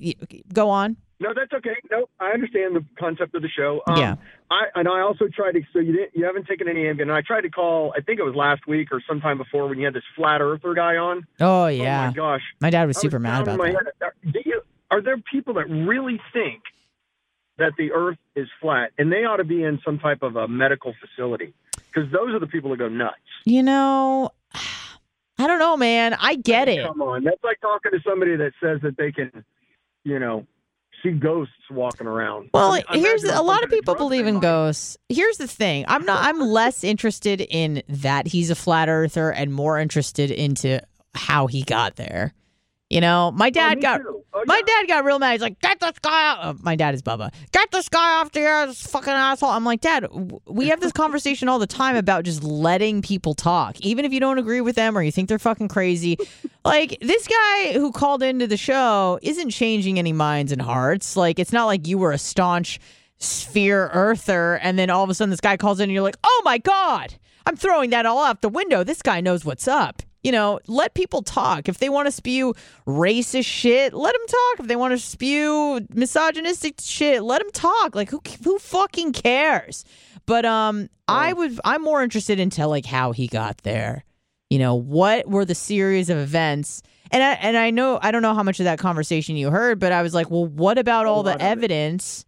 [0.54, 0.98] Go on.
[1.22, 1.76] No, that's okay.
[1.90, 3.82] No, I understand the concept of the show.
[3.88, 4.16] Um, Yeah.
[4.52, 5.62] I and I also tried to.
[5.74, 6.12] So you didn't.
[6.16, 7.04] You haven't taken any Ambien.
[7.04, 7.94] And I tried to call.
[7.98, 10.74] I think it was last week or sometime before when you had this flat earther
[10.74, 11.26] guy on.
[11.40, 12.08] Oh Oh yeah.
[12.08, 12.42] my gosh.
[12.60, 13.66] my dad was super mad about that.
[13.68, 13.76] head.
[14.02, 14.62] Are, do you,
[14.92, 16.62] are there people that really think
[17.58, 20.48] that the Earth is flat, and they ought to be in some type of a
[20.48, 21.54] medical facility?
[21.96, 23.16] Because those are the people that go nuts.
[23.46, 24.32] You know,
[25.38, 26.14] I don't know, man.
[26.20, 26.86] I get it.
[26.86, 29.44] Come on, that's like talking to somebody that says that they can,
[30.04, 30.46] you know,
[31.04, 32.50] see ghosts walking around.
[32.54, 34.98] Well, I- I here's a lot of people believe in ghosts.
[35.10, 36.24] Here's the thing: I'm not.
[36.24, 40.82] I'm less interested in that he's a flat earther, and more interested into
[41.14, 42.34] how he got there.
[42.90, 44.02] You know, my Oh, dad me got.
[44.06, 44.62] Oh, my yeah.
[44.82, 45.32] dad got real mad.
[45.32, 47.34] He's like, "Get this guy out!" Uh, my dad is Bubba.
[47.52, 49.50] Get this guy off the air, this fucking asshole.
[49.50, 50.06] I'm like, Dad,
[50.46, 54.20] we have this conversation all the time about just letting people talk, even if you
[54.20, 56.18] don't agree with them or you think they're fucking crazy.
[56.64, 61.16] like this guy who called into the show isn't changing any minds and hearts.
[61.16, 62.80] Like it's not like you were a staunch
[63.18, 66.18] sphere earther, and then all of a sudden this guy calls in and you're like,
[66.24, 67.16] "Oh my god,
[67.48, 68.84] I'm throwing that all out the window.
[68.84, 71.70] This guy knows what's up." You know, let people talk.
[71.70, 72.56] If they want to spew
[72.88, 74.62] racist shit, let them talk.
[74.62, 77.94] If they want to spew misogynistic shit, let them talk.
[77.94, 79.86] Like who who fucking cares?
[80.26, 84.04] But um I would I'm more interested into like how he got there.
[84.50, 86.82] You know, what were the series of events?
[87.12, 89.78] And I and I know I don't know how much of that conversation you heard,
[89.80, 92.26] but I was like, well, what about all the evidence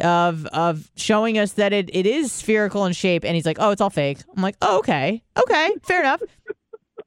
[0.00, 3.24] of of showing us that it, it is spherical in shape?
[3.24, 4.18] And he's like, oh, it's all fake.
[4.36, 6.22] I'm like, oh, okay, okay, fair enough.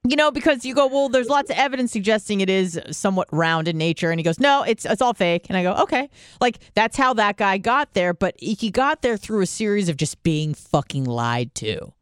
[0.04, 3.68] You know, because you go, well, there's lots of evidence suggesting it is somewhat round
[3.68, 6.08] in nature, and he goes, no, it's it's all fake, and I go, okay,
[6.40, 9.96] like that's how that guy got there, but he got there through a series of
[9.96, 11.92] just being fucking lied to.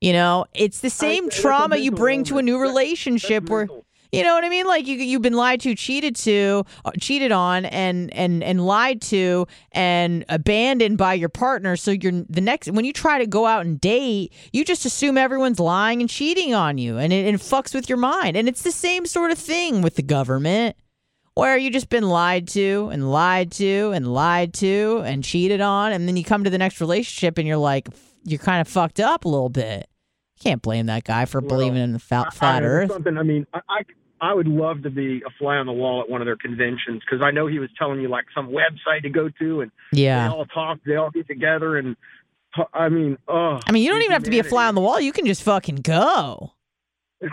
[0.00, 3.68] You know, it's the same a trauma you bring to a new relationship where.
[4.12, 4.66] You know what I mean?
[4.66, 9.02] Like you you've been lied to, cheated to, uh, cheated on, and and and lied
[9.02, 11.76] to, and abandoned by your partner.
[11.76, 15.18] So you're the next when you try to go out and date, you just assume
[15.18, 18.36] everyone's lying and cheating on you, and it, it fucks with your mind.
[18.36, 20.76] And it's the same sort of thing with the government,
[21.34, 25.92] where you just been lied to and lied to and lied to and cheated on,
[25.92, 27.88] and then you come to the next relationship and you're like,
[28.24, 29.88] you're kind of fucked up a little bit.
[30.40, 32.92] Can't blame that guy for Well, believing in the fa- flat I- Earth.
[32.92, 33.16] Something.
[33.18, 33.80] I mean, I, I
[34.18, 37.02] I would love to be a fly on the wall at one of their conventions
[37.04, 40.28] because I know he was telling you like some website to go to and Yeah.
[40.28, 41.96] they all talk, they all get together and
[42.72, 43.60] I mean, oh.
[43.66, 44.98] I mean, you don't even have to be a fly on the wall.
[44.98, 46.52] You can just fucking go.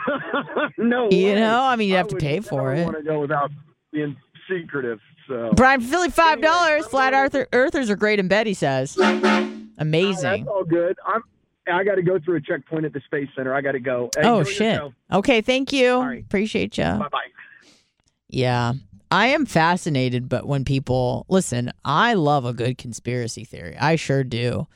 [0.78, 1.36] no, You way.
[1.40, 2.84] know, I mean, you I have to pay for it.
[2.84, 3.52] Want to go without
[3.92, 4.16] being
[4.50, 5.00] secretive?
[5.28, 6.72] So Brian Philly, five dollars.
[6.84, 8.46] Anyway, Flat Earther, Earthers are great in bed.
[8.48, 8.98] He says.
[9.78, 10.44] Amazing.
[10.46, 10.98] That's all good.
[11.06, 11.24] I'm.
[11.72, 13.54] I got to go through a checkpoint at the space center.
[13.54, 14.10] I got to go.
[14.16, 14.60] Hey, Oh shit.
[14.74, 14.94] yourself.
[15.12, 16.00] Okay, thank you.
[16.02, 16.24] right.
[16.24, 16.84] Appreciate you.
[16.84, 17.20] Bye bye.
[18.30, 18.74] Yeah.
[19.12, 23.78] I am fascinated, but when people listen, I love a good conspiracy theory.
[23.80, 24.68] I sure do.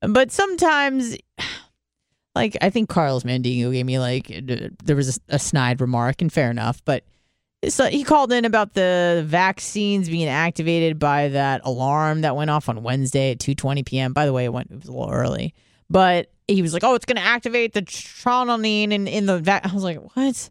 [0.00, 1.16] But sometimes,
[2.34, 4.28] like, I think Carlos Mandingo gave me, like,
[4.82, 6.82] there was a, a snide remark, and fair enough.
[6.84, 7.04] But
[7.68, 12.68] so he called in about the vaccines being activated by that alarm that went off
[12.68, 14.12] on Wednesday at 2:20 p.m.
[14.14, 15.54] By the way, it went it was a little early,
[15.90, 19.66] but he was like, "Oh, it's going to activate the trononine in in the vac."
[19.66, 20.50] I was like, "What?"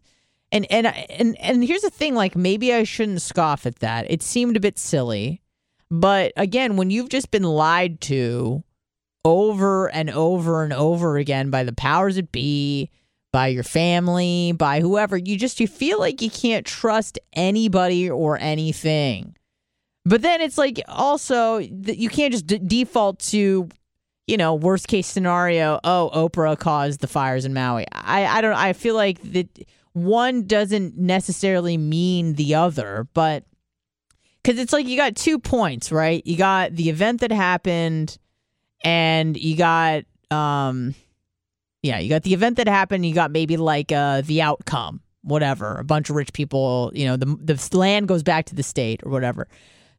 [0.52, 4.10] And and and and here's the thing: like maybe I shouldn't scoff at that.
[4.10, 5.42] It seemed a bit silly,
[5.90, 8.64] but again, when you've just been lied to
[9.24, 12.90] over and over and over again by the powers that be,
[13.32, 15.16] by your family, by whoever.
[15.16, 19.36] You just you feel like you can't trust anybody or anything.
[20.04, 23.68] But then it's like also you can't just d- default to,
[24.26, 25.80] you know, worst case scenario.
[25.84, 27.86] Oh, Oprah caused the fires in Maui.
[27.92, 28.54] I I don't.
[28.54, 33.44] I feel like that one doesn't necessarily mean the other, but
[34.42, 36.26] because it's like you got two points, right?
[36.26, 38.18] You got the event that happened,
[38.82, 40.94] and you got um,
[41.82, 43.04] yeah, you got the event that happened.
[43.04, 45.76] You got maybe like uh the outcome, whatever.
[45.78, 49.02] A bunch of rich people, you know, the the land goes back to the state
[49.04, 49.48] or whatever.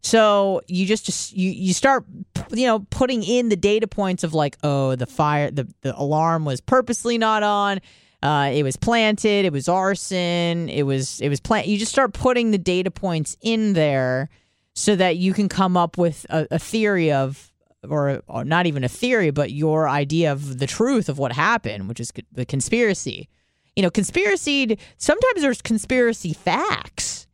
[0.06, 2.06] So you just, just you you start
[2.52, 6.46] you know putting in the data points of like oh the fire the, the alarm
[6.46, 7.80] was purposely not on.
[8.22, 9.46] Uh, it was planted.
[9.46, 10.70] It was arson.
[10.70, 14.30] It was it was plant you just start putting the data points in there
[14.76, 17.52] so that you can come up with a, a theory of
[17.90, 21.90] or, or not even a theory but your idea of the truth of what happened
[21.90, 23.28] which is the conspiracy.
[23.76, 27.26] You know conspiracy sometimes there's conspiracy facts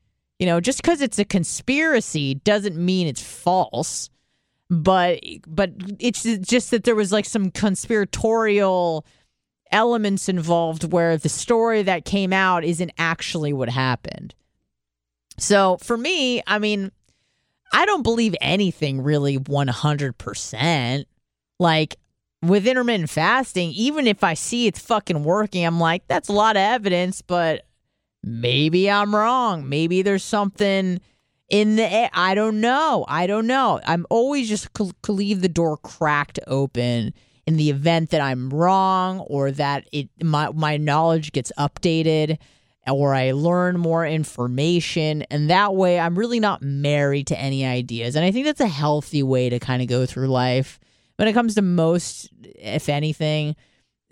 [0.41, 4.09] you know, just because it's a conspiracy doesn't mean it's false.
[4.71, 9.05] But but it's just that there was like some conspiratorial
[9.71, 14.33] elements involved where the story that came out isn't actually what happened.
[15.37, 16.91] So for me, I mean,
[17.71, 21.05] I don't believe anything really 100%.
[21.59, 21.97] Like
[22.41, 26.55] with intermittent fasting, even if I see it's fucking working, I'm like, that's a lot
[26.55, 27.63] of evidence, but
[28.23, 29.67] Maybe I'm wrong.
[29.67, 30.99] Maybe there's something
[31.49, 33.05] in the I don't know.
[33.07, 33.79] I don't know.
[33.85, 34.69] I'm always just
[35.07, 37.13] leave the door cracked open
[37.47, 42.37] in the event that I'm wrong or that it my my knowledge gets updated
[42.87, 48.15] or I learn more information and that way I'm really not married to any ideas.
[48.15, 50.79] And I think that's a healthy way to kind of go through life.
[51.17, 53.55] When it comes to most if anything,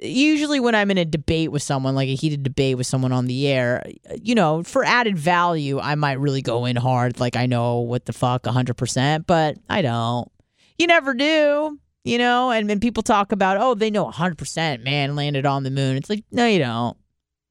[0.01, 3.25] usually when I'm in a debate with someone, like a heated debate with someone on
[3.25, 3.83] the air,
[4.21, 7.19] you know, for added value, I might really go in hard.
[7.19, 10.31] Like I know what the fuck 100%, but I don't.
[10.77, 12.51] You never do, you know?
[12.51, 16.09] And when people talk about, oh, they know 100% man landed on the moon, it's
[16.09, 16.97] like, no, you don't.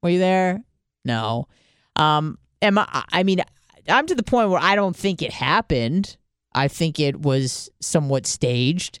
[0.01, 0.63] Were you there?
[1.05, 1.47] No.
[1.95, 3.41] Um, am I, I mean,
[3.87, 6.17] I'm to the point where I don't think it happened.
[6.53, 8.99] I think it was somewhat staged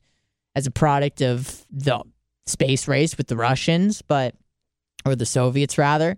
[0.55, 2.03] as a product of the
[2.49, 4.35] space race with the Russians, but
[5.05, 6.17] or the Soviets rather.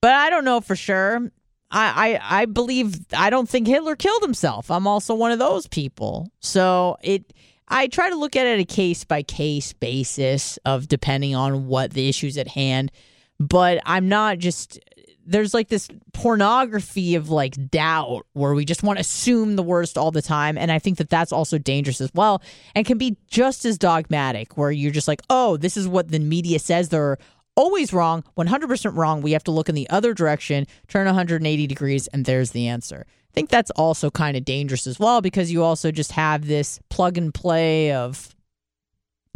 [0.00, 1.30] But I don't know for sure.
[1.70, 4.70] I, I I believe I don't think Hitler killed himself.
[4.70, 6.30] I'm also one of those people.
[6.40, 7.32] So it
[7.68, 11.92] I try to look at it a case by case basis of depending on what
[11.92, 12.92] the issues at hand.
[13.40, 14.78] But I'm not just
[15.24, 19.96] there's like this pornography of like doubt where we just want to assume the worst
[19.96, 22.42] all the time and i think that that's also dangerous as well
[22.74, 26.18] and can be just as dogmatic where you're just like oh this is what the
[26.18, 27.18] media says they're
[27.56, 32.06] always wrong 100% wrong we have to look in the other direction turn 180 degrees
[32.08, 33.04] and there's the answer.
[33.06, 36.80] I think that's also kind of dangerous as well because you also just have this
[36.90, 38.34] plug and play of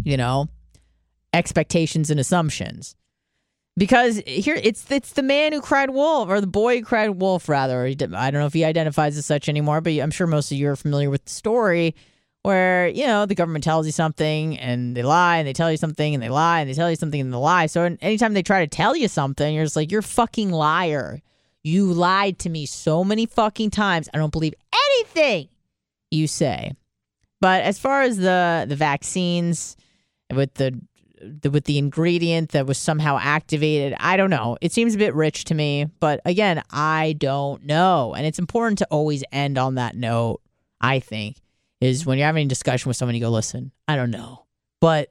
[0.04, 0.48] you know
[1.32, 2.94] expectations and assumptions
[3.76, 7.48] because here it's it's the man who cried wolf or the boy who cried wolf
[7.48, 7.84] rather.
[7.84, 10.68] I don't know if he identifies as such anymore but i'm sure most of you
[10.68, 11.94] are familiar with the story
[12.46, 15.76] where you know the government tells you something and they lie and they tell you
[15.76, 17.66] something and they lie and they tell you something and they lie.
[17.66, 21.20] So anytime they try to tell you something you're just like you're fucking liar.
[21.64, 24.08] You lied to me so many fucking times.
[24.14, 25.48] I don't believe anything
[26.12, 26.76] you say.
[27.40, 29.76] But as far as the the vaccines
[30.32, 30.80] with the
[31.20, 33.96] the, with the ingredient that was somehow activated.
[34.00, 34.56] I don't know.
[34.60, 38.14] It seems a bit rich to me, but again, I don't know.
[38.14, 40.40] And it's important to always end on that note,
[40.80, 41.40] I think,
[41.80, 44.44] is when you're having a discussion with someone, you go, listen, I don't know.
[44.80, 45.10] But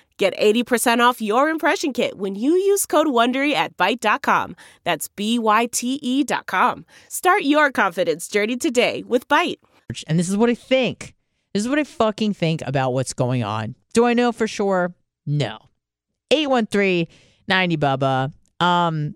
[0.21, 4.55] Get 80% off your impression kit when you use code WONDERY at Byte.com.
[4.83, 6.85] That's B-Y-T-E dot com.
[7.09, 9.57] Start your confidence journey today with Byte.
[10.05, 11.15] And this is what I think.
[11.55, 13.73] This is what I fucking think about what's going on.
[13.95, 14.93] Do I know for sure?
[15.25, 15.57] No.
[16.29, 17.07] 813
[17.47, 18.31] 90 Bubba.
[18.59, 19.15] Um,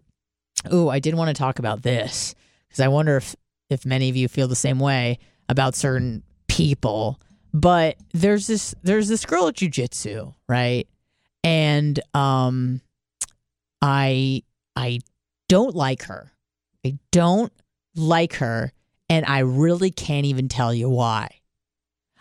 [0.74, 2.34] ooh, I did want to talk about this
[2.68, 3.36] because I wonder if,
[3.70, 7.22] if many of you feel the same way about certain people.
[7.54, 10.88] But there's this there's this girl at jujitsu, right?
[11.46, 12.82] And um
[13.82, 14.44] I
[14.76, 15.00] I
[15.48, 16.32] don't like her.
[16.86, 17.54] I don't
[17.96, 18.74] like her,
[19.10, 21.30] and I really can't even tell you why.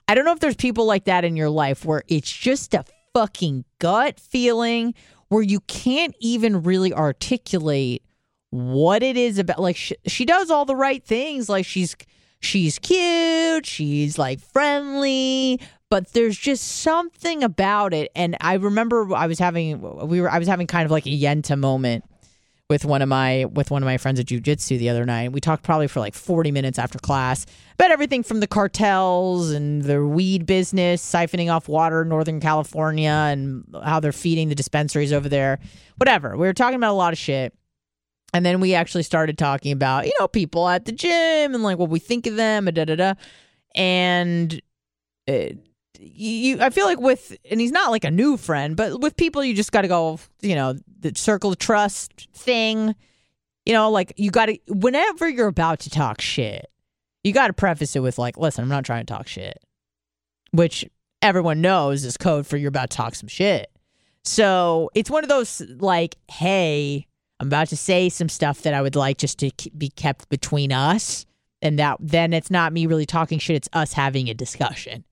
[0.07, 2.85] I don't know if there's people like that in your life where it's just a
[3.15, 4.95] fucking gut feeling
[5.29, 8.03] where you can't even really articulate
[8.51, 11.97] what it is about like she, she does all the right things like she's
[12.41, 15.61] she's cute she's like friendly
[15.95, 20.41] but there's just something about it and i remember i was having we were i
[20.41, 22.05] was having kind of like a yenta moment
[22.71, 25.33] with one of my with one of my friends at jujitsu the other night.
[25.33, 29.83] We talked probably for like 40 minutes after class about everything from the cartels and
[29.83, 35.13] the weed business, siphoning off water in Northern California and how they're feeding the dispensaries
[35.13, 35.59] over there.
[35.99, 36.37] Whatever.
[36.37, 37.55] We were talking about a lot of shit.
[38.33, 41.79] And then we actually started talking about, you know, people at the gym and like
[41.79, 43.15] what we think of them da da da.
[43.77, 44.61] And
[45.27, 45.59] it,
[46.05, 49.45] you I feel like with and he's not like a new friend, but with people
[49.45, 52.95] you just got to go, you know, the circle of trust thing.
[53.67, 56.71] You know, like you got to whenever you're about to talk shit,
[57.23, 59.59] you got to preface it with like, "Listen, I'm not trying to talk shit."
[60.53, 60.85] Which
[61.23, 63.71] everyone knows is code for you're about to talk some shit.
[64.23, 67.07] So, it's one of those like, "Hey,
[67.41, 70.71] I'm about to say some stuff that I would like just to be kept between
[70.71, 71.25] us."
[71.63, 75.05] And that then it's not me really talking shit, it's us having a discussion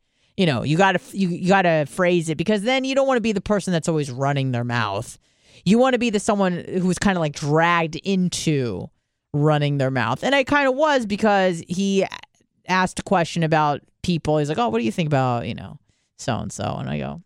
[0.43, 3.23] you know you gotta you, you gotta phrase it because then you don't want to
[3.23, 5.17] be the person that's always running their mouth.
[5.65, 8.91] You want to be the someone who's kind of like dragged into
[9.33, 10.25] running their mouth.
[10.25, 12.05] And i kind of was because he
[12.67, 14.39] asked a question about people.
[14.39, 15.79] He's like oh what do you think about you know
[16.19, 17.23] so and so and i go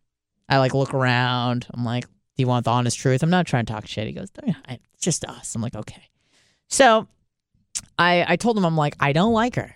[0.50, 1.66] i like look around.
[1.72, 3.22] I'm like do you want the honest truth?
[3.22, 4.08] I'm not trying to talk shit.
[4.08, 5.54] He goes it's just us.
[5.54, 6.10] I'm like okay.
[6.68, 7.08] So
[7.98, 9.74] i i told him i'm like i don't like her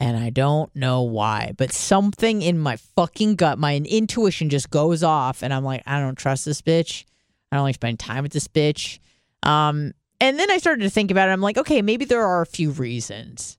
[0.00, 5.02] and I don't know why, but something in my fucking gut, my intuition just goes
[5.02, 7.04] off, and I'm like, I don't trust this bitch.
[7.50, 8.98] I don't like spending time with this bitch.
[9.42, 11.32] Um, and then I started to think about it.
[11.32, 13.58] I'm like, okay, maybe there are a few reasons,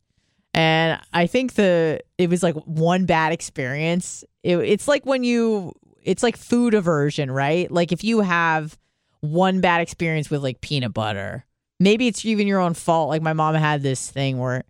[0.54, 4.24] and I think the it was like one bad experience.
[4.44, 7.70] It, it's like when you, it's like food aversion, right?
[7.70, 8.78] Like if you have
[9.22, 11.46] one bad experience with like peanut butter,
[11.80, 13.10] maybe it's even your own fault.
[13.10, 14.64] Like my mom had this thing where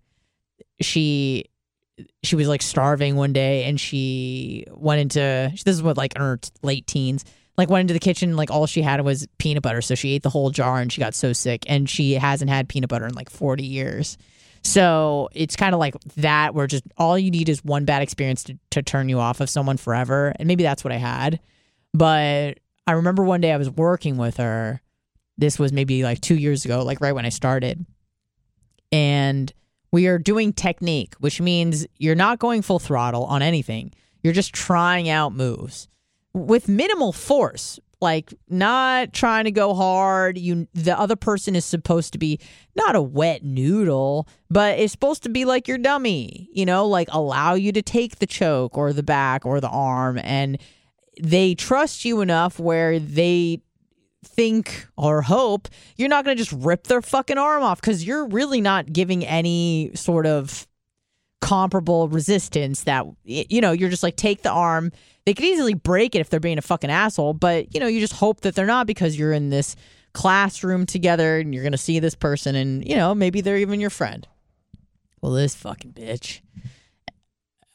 [0.82, 1.46] she
[2.24, 6.22] she was like starving one day and she went into this is what like in
[6.22, 7.24] her late teens
[7.58, 9.82] like went into the kitchen like all she had was peanut butter.
[9.82, 12.68] So she ate the whole jar and she got so sick and she hasn't had
[12.68, 14.18] peanut butter in like 40 years.
[14.62, 18.44] So it's kind of like that where just all you need is one bad experience
[18.46, 20.34] to, to turn you off of someone forever.
[20.38, 21.40] And maybe that's what i had.
[21.94, 24.82] But i remember one day i was working with her.
[25.38, 27.86] This was maybe like two years ago like right when i started.
[28.92, 29.52] And
[29.96, 33.94] we are doing technique, which means you're not going full throttle on anything.
[34.22, 35.88] You're just trying out moves
[36.34, 37.80] with minimal force.
[38.02, 40.38] like not trying to go hard.
[40.38, 42.42] You the other person is supposed to be
[42.76, 47.08] not a wet noodle, but it's supposed to be like your dummy, you know, like
[47.12, 50.58] allow you to take the choke or the back or the arm and
[51.22, 53.62] they trust you enough where they
[54.26, 55.68] think or hope
[55.98, 59.26] you're not going to just rip their fucking arm off cuz you're really not giving
[59.26, 60.68] any sort of
[61.42, 64.92] comparable resistance that you know you're just like take the arm.
[65.26, 68.00] They could easily break it if they're being a fucking asshole but you know you
[68.00, 69.76] just hope that they're not because you're in this
[70.14, 73.90] classroom together and you're gonna see this person and you know maybe they're even your
[73.90, 74.28] friend.
[75.22, 76.42] Well this fucking bitch.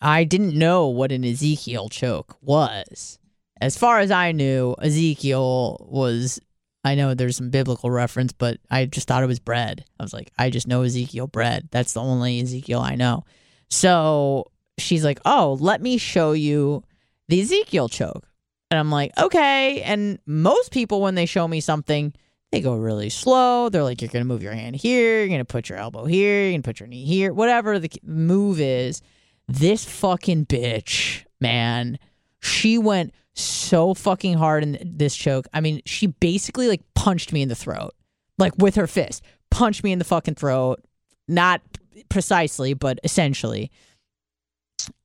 [0.01, 3.19] I didn't know what an ezekiel choke was
[3.61, 6.41] as far as i knew ezekiel was
[6.85, 9.85] I know there's some biblical reference, but I just thought it was bread.
[9.99, 11.69] I was like, I just know Ezekiel bread.
[11.71, 13.25] That's the only Ezekiel I know.
[13.69, 16.83] So she's like, Oh, let me show you
[17.29, 18.27] the Ezekiel choke.
[18.71, 19.83] And I'm like, Okay.
[19.83, 22.15] And most people, when they show me something,
[22.51, 23.69] they go really slow.
[23.69, 25.19] They're like, You're going to move your hand here.
[25.19, 26.45] You're going to put your elbow here.
[26.45, 27.33] You're going to put your knee here.
[27.33, 29.03] Whatever the move is.
[29.49, 31.99] This fucking bitch, man,
[32.41, 35.47] she went so fucking hard in this choke.
[35.53, 37.95] I mean, she basically like punched me in the throat,
[38.39, 40.83] like with her fist, punched me in the fucking throat.
[41.29, 41.63] Not
[42.09, 43.71] precisely, but essentially.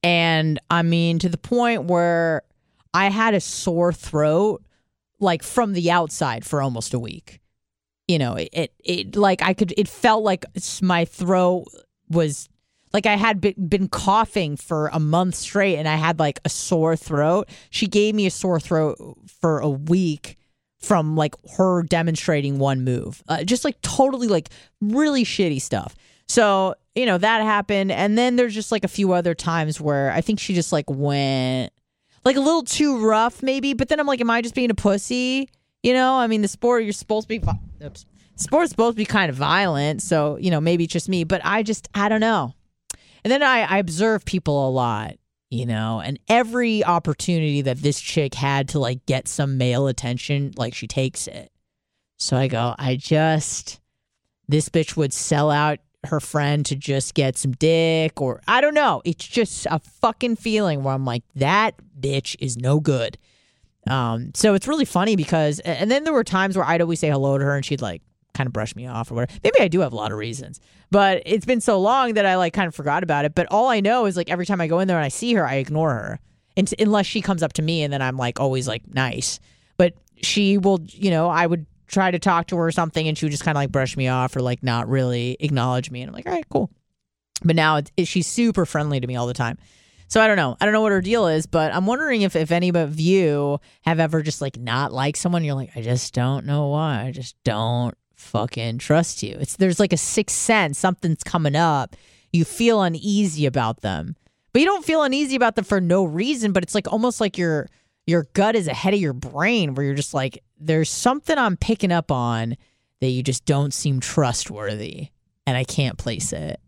[0.02, 2.42] And I mean, to the point where
[2.94, 4.64] I had a sore throat,
[5.20, 7.42] like from the outside for almost a week.
[8.08, 10.46] You know, it, it, it like I could, it felt like
[10.82, 11.66] my throat
[12.10, 12.50] was
[12.96, 16.96] like I had been, coughing for a month straight and I had like a sore
[16.96, 17.50] throat.
[17.70, 18.98] She gave me a sore throat
[19.42, 20.38] for a week
[20.80, 23.22] from like her demonstrating one move.
[23.28, 25.94] Uh, just like totally like really shitty stuff.
[26.30, 27.92] So, you know, that happened.
[27.92, 30.90] And then there's just like a few other times where I think she just like
[30.90, 31.74] went
[32.24, 33.74] like a little too rough, maybe.
[33.74, 35.50] But then I'm like, am I just being a pussy?
[35.84, 37.46] You know, I mean, the sport, you're supposed to be,
[37.84, 38.06] oops,
[38.38, 40.02] sport's supposed to be kind of violent.
[40.02, 42.54] So, you know, maybe just me, but I just, I don't know.
[43.26, 45.16] And then I, I observe people a lot,
[45.50, 50.54] you know, and every opportunity that this chick had to like get some male attention,
[50.58, 51.52] like she takes it.
[52.18, 53.80] So I go, I just,
[54.48, 58.76] this bitch would sell out her friend to just get some dick or I don't
[58.76, 59.02] know.
[59.06, 63.18] It's just a fucking feeling where I'm like, that bitch is no good.
[63.88, 67.10] Um, so it's really funny because, and then there were times where I'd always say
[67.10, 68.04] hello to her and she'd like
[68.36, 69.40] kind of brush me off or whatever.
[69.44, 70.60] Maybe I do have a lot of reasons,
[70.92, 73.34] but it's been so long that I like kind of forgot about it.
[73.34, 75.34] But all I know is like every time I go in there and I see
[75.34, 76.20] her, I ignore her.
[76.58, 79.40] And unless she comes up to me and then I'm like always like nice.
[79.78, 83.18] But she will, you know, I would try to talk to her or something and
[83.18, 86.02] she would just kind of like brush me off or like not really acknowledge me.
[86.02, 86.70] And i'm like all right cool.
[87.44, 89.58] But now it's, it, she's super friendly to me all the time.
[90.08, 90.56] So i don't know.
[90.60, 93.60] I don't know what her deal is but i'm wondering if, if any of you
[93.82, 95.44] have ever just like not liked someone.
[95.44, 97.04] You're like i just don't know why.
[97.04, 97.96] I just don't
[98.26, 99.38] fucking trust you.
[99.40, 100.78] It's there's like a sixth sense.
[100.78, 101.96] Something's coming up.
[102.34, 104.16] You feel uneasy about them.
[104.52, 107.38] But you don't feel uneasy about them for no reason but it's like almost like
[107.38, 107.68] you're
[108.08, 111.92] your gut is ahead of your brain where you're just like there's something i'm picking
[111.92, 112.56] up on
[113.02, 115.10] that you just don't seem trustworthy
[115.46, 116.60] and i can't place it.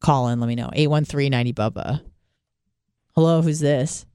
[0.00, 0.70] Call in let me know.
[0.74, 2.00] 813-90 bubba.
[3.16, 4.06] Hello who's this?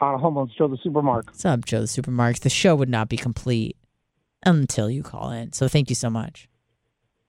[0.00, 3.08] On home it's joe the supermarket what's up joe the supermarket the show would not
[3.08, 3.76] be complete
[4.44, 6.48] until you call in so thank you so much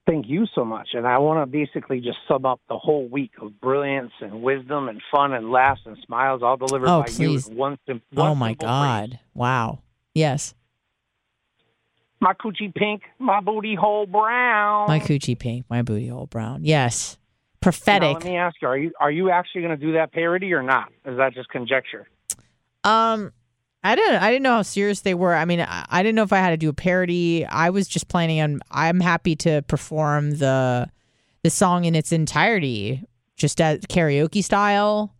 [0.06, 0.90] thank you so much.
[0.94, 4.88] And I want to basically just sum up the whole week of brilliance and wisdom
[4.88, 7.18] and fun and laughs and smiles all delivered oh, by please.
[7.48, 7.52] you.
[7.52, 9.20] in One, sim- oh my god phrase.
[9.34, 9.80] wow
[10.14, 10.54] yes
[12.20, 14.86] My coochie pink, my booty hole brown.
[14.86, 18.78] my coochie pink my booty hole brown yes Now, prophetic let me ask you: Are
[18.78, 20.92] you are you actually going to do that parody or not?
[21.04, 22.06] Is that just conjecture?
[22.84, 23.32] Um,
[23.86, 24.22] I didn't.
[24.22, 25.32] I didn't know how serious they were.
[25.32, 27.46] I mean, I, I didn't know if I had to do a parody.
[27.46, 28.60] I was just planning on.
[28.70, 30.90] I'm happy to perform the
[31.44, 33.04] the song in its entirety,
[33.36, 35.14] just at karaoke style.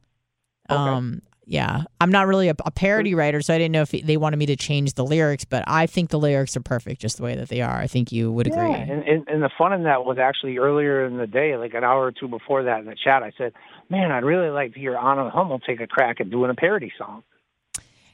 [0.68, 0.80] Okay.
[0.80, 4.16] Um, yeah, I'm not really a, a parody writer, so I didn't know if they
[4.16, 5.44] wanted me to change the lyrics.
[5.44, 7.78] But I think the lyrics are perfect, just the way that they are.
[7.78, 8.68] I think you would agree.
[8.68, 11.74] Yeah, and, and and the fun in that was actually earlier in the day, like
[11.74, 13.22] an hour or two before that in the chat.
[13.22, 13.52] I said,
[13.88, 16.92] "Man, I'd really like to hear Anna Hummel take a crack at doing a parody
[16.98, 17.22] song."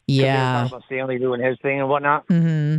[0.09, 0.67] 'Cause they were yeah.
[0.67, 2.25] about Stanley doing his thing and whatnot.
[2.29, 2.79] hmm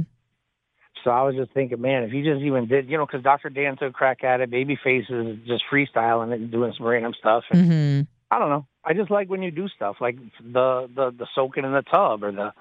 [1.04, 3.50] So I was just thinking, man, if you just even did, you know, because Dr.
[3.50, 7.44] Dan took a crack at it, Babyface is just freestyling and doing some random stuff.
[7.52, 8.02] And hmm
[8.32, 8.66] I don't know.
[8.86, 12.24] I just like when you do stuff like the the the soaking in the tub
[12.24, 12.52] or the,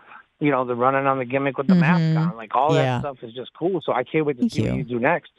[0.41, 2.29] you know, the running on the gimmick with the mask Mhm.
[2.31, 2.37] on.
[2.37, 2.83] Like all Yeah.
[2.83, 3.81] that stuff is just cool.
[3.81, 4.69] So I can't wait to Thank see you.
[4.71, 5.33] what you do next.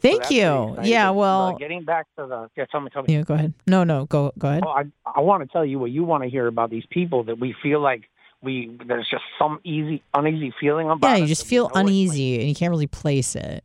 [0.00, 0.76] Thank pretty you.
[0.82, 1.10] Yeah.
[1.10, 1.56] Uh, Well.
[1.58, 3.14] getting back to the yeah, tell me, tell me.
[3.14, 3.22] Yeah.
[3.22, 3.54] Go ahead.
[3.66, 3.84] No.
[3.84, 4.06] No.
[4.06, 4.32] Go.
[4.38, 4.64] Go ahead.
[4.66, 7.22] Oh, I I want to tell you what you want to hear about these people
[7.24, 8.08] that we feel like
[8.42, 11.18] we there's just some easy uneasy feeling about Yeah, it.
[11.18, 13.64] Yeah, you just feel know it, like, uneasy and you can't really place it.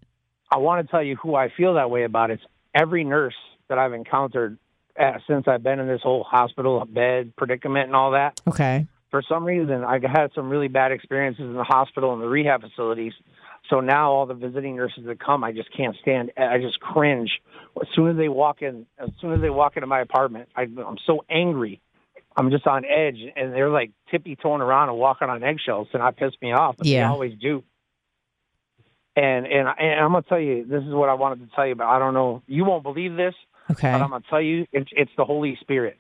[0.52, 2.32] I want to tell you who I feel that way about.
[2.32, 2.44] It's
[2.74, 3.36] every nurse
[3.70, 4.58] that I've encountered
[5.00, 8.40] uh, since I've been in this whole hospital bed predicament and all that.
[8.48, 8.88] Okay.
[9.10, 12.62] For some reason, I had some really bad experiences in the hospital and the rehab
[12.62, 13.14] facilities.
[13.70, 16.32] So now all the visiting nurses that come, I just can't stand.
[16.36, 17.42] I just cringe
[17.80, 18.86] as soon as they walk in.
[18.98, 21.80] As soon as they walk into my apartment, I, I'm so angry.
[22.36, 26.02] I'm just on edge, and they're like tippy toeing around and walking on eggshells, and
[26.02, 26.76] that pissed me off.
[26.78, 27.64] But they always do.
[29.16, 31.76] And and and I'm gonna tell you, this is what I wanted to tell you,
[31.76, 32.42] but I don't know.
[32.48, 33.36] You won't believe this,
[33.70, 33.92] Okay.
[33.92, 35.98] but I'm gonna tell you, it's it's the Holy Spirit.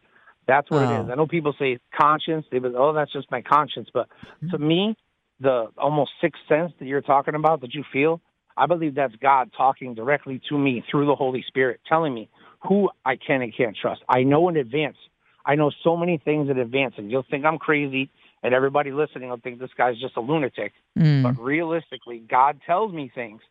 [0.48, 1.04] That's what it Oh.
[1.04, 1.10] is.
[1.10, 2.46] I know people say conscience.
[2.52, 3.90] They go, oh, that's just my conscience.
[3.94, 4.50] But mm-hmm.
[4.50, 4.98] to me,
[5.40, 8.20] the almost sixth sense that you're talking about that you feel,
[8.58, 12.30] I believe that's God talking directly to me through the Holy Spirit, telling me
[12.68, 14.02] who I can and can't trust.
[14.10, 14.98] I know in advance.
[15.46, 18.10] I know so many things in advance, and you'll think I'm crazy,
[18.44, 20.72] and everybody listening will think this guy's just a lunatic.
[20.98, 21.24] Mm.
[21.24, 23.41] But realistically, God tells me things.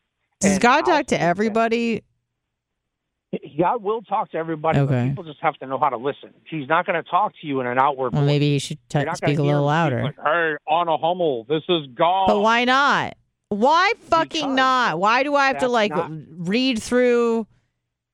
[0.40, 2.02] Does God I'll talk to everybody?
[3.58, 4.92] God will talk to everybody, Okay.
[4.94, 6.30] but people just have to know how to listen.
[6.50, 8.98] He's not going to talk to you in an outward Well, maybe you should t-
[8.98, 10.02] You're not gonna speak a little louder.
[10.02, 12.26] Like, hey, Anna Hummel, this is God.
[12.26, 13.14] But why not?
[13.48, 14.98] Why fucking Because not?
[14.98, 17.46] Why do I have to like not- read through,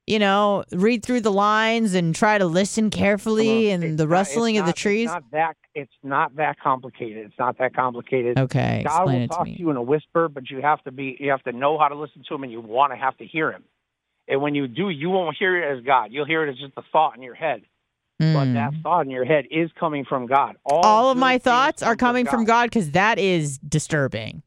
[0.08, 4.60] you know, read through the lines and try to listen carefully and the rustling it's
[4.60, 5.10] of the trees?
[5.10, 5.56] It's not that.
[5.74, 7.26] It's not that complicated.
[7.26, 8.38] It's not that complicated.
[8.38, 9.54] Okay, God will to talk me.
[9.54, 11.16] to you in a whisper, but you have to be.
[11.20, 13.26] You have to know how to listen to him, and you want to have to
[13.26, 13.64] hear him.
[14.26, 16.10] And when you do, you won't hear it as God.
[16.10, 17.62] You'll hear it as just a thought in your head.
[18.18, 18.54] But Mm.
[18.54, 20.56] that thought in your head is coming from God.
[20.64, 24.42] All, All of my thoughts are coming from God because that is disturbing.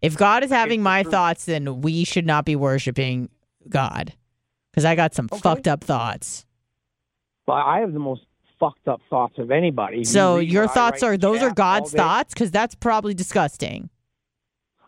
[0.00, 3.28] If God is having the my thoughts, then we should not be worshiping
[3.68, 4.14] God.
[4.74, 5.40] Because I got some Okay.
[5.40, 6.44] fucked up thoughts.
[7.46, 8.22] Well, I have the most
[8.58, 9.98] fucked up thoughts of anybody.
[10.00, 12.34] If you So your thoughts are those are God's thoughts?
[12.34, 13.90] Because that's probably disgusting.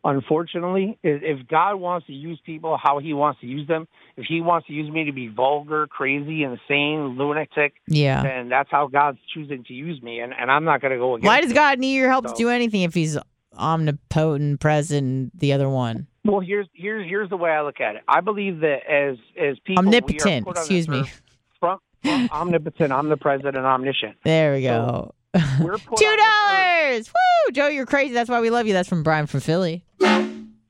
[0.05, 4.41] unfortunately, if God wants to use people how He wants to use them, if He
[4.41, 8.23] wants to use me to be vulgar, crazy, insane, lunatic, Yeah.
[8.23, 11.15] then that's how God's choosing to use me, and, and I'm not going to go
[11.15, 11.27] against.
[11.27, 11.53] Why does.
[11.53, 13.19] God need your help to do anything if he's
[13.57, 16.07] omnipotent, present, the other one?
[16.27, 18.03] Well, here's here's here's the way I look at it.
[18.09, 21.01] I believe that as as people, we are Omnipotent, excuse me.
[21.01, 21.23] earth
[21.61, 24.17] From, from omnipotent, omnipresent, and omniscient.
[24.25, 25.15] There we go.
[25.35, 25.41] We're
[25.79, 26.19] Two on this earth-
[26.51, 27.09] dollars.
[27.13, 27.53] Woo!
[27.53, 28.13] Joe, you're crazy.
[28.15, 28.73] That's why we love you.
[28.73, 29.85] That's from Brian from Philly.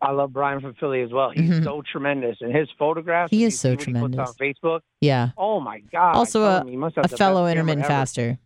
[0.02, 1.30] I love Brian from Philly as well.
[1.30, 1.64] He's Mhm.
[1.64, 3.30] so tremendous, and his photographs.
[3.30, 4.28] He is so see what He tremendous.
[4.28, 4.80] on Facebook.
[5.00, 5.30] Yeah.
[5.38, 6.14] Oh my God!
[6.16, 8.38] Also I a- he must have A fellow intermittent faster.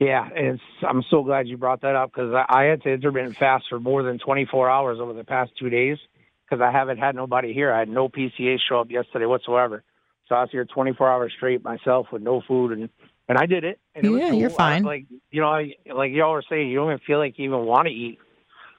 [0.00, 0.60] Yeah, it's.
[0.86, 3.78] I'm so glad you brought that up because I, I had to intermittent fast for
[3.78, 5.98] more than 24 hours over the past two days
[6.44, 7.72] because I haven't had nobody here.
[7.72, 9.84] I had no PCA show up yesterday whatsoever,
[10.28, 12.88] so I was here 24 hours straight myself with no food and
[13.28, 13.78] and I did it.
[13.94, 14.40] And it was Yeah, cool.
[14.40, 14.82] you're I- fine.
[14.82, 17.64] like you know, I, like y'all were saying, you don't even feel like you even
[17.64, 18.18] want to eat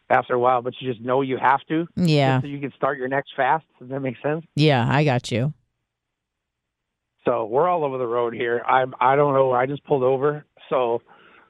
[0.09, 1.88] after a while, but you just know you have to.
[1.95, 2.41] Yeah.
[2.41, 3.63] So you can start your next fast.
[3.80, 4.45] Does that make sense?
[4.55, 5.53] Yeah, I got you.
[7.26, 8.61] So we're all over the road here.
[8.68, 9.51] I I don't know.
[9.53, 11.01] I just pulled over, so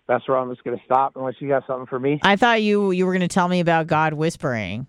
[0.07, 2.19] that's where I'm just going to stop unless you got something for me.
[2.23, 4.87] I thought you you were going to tell me about God whispering.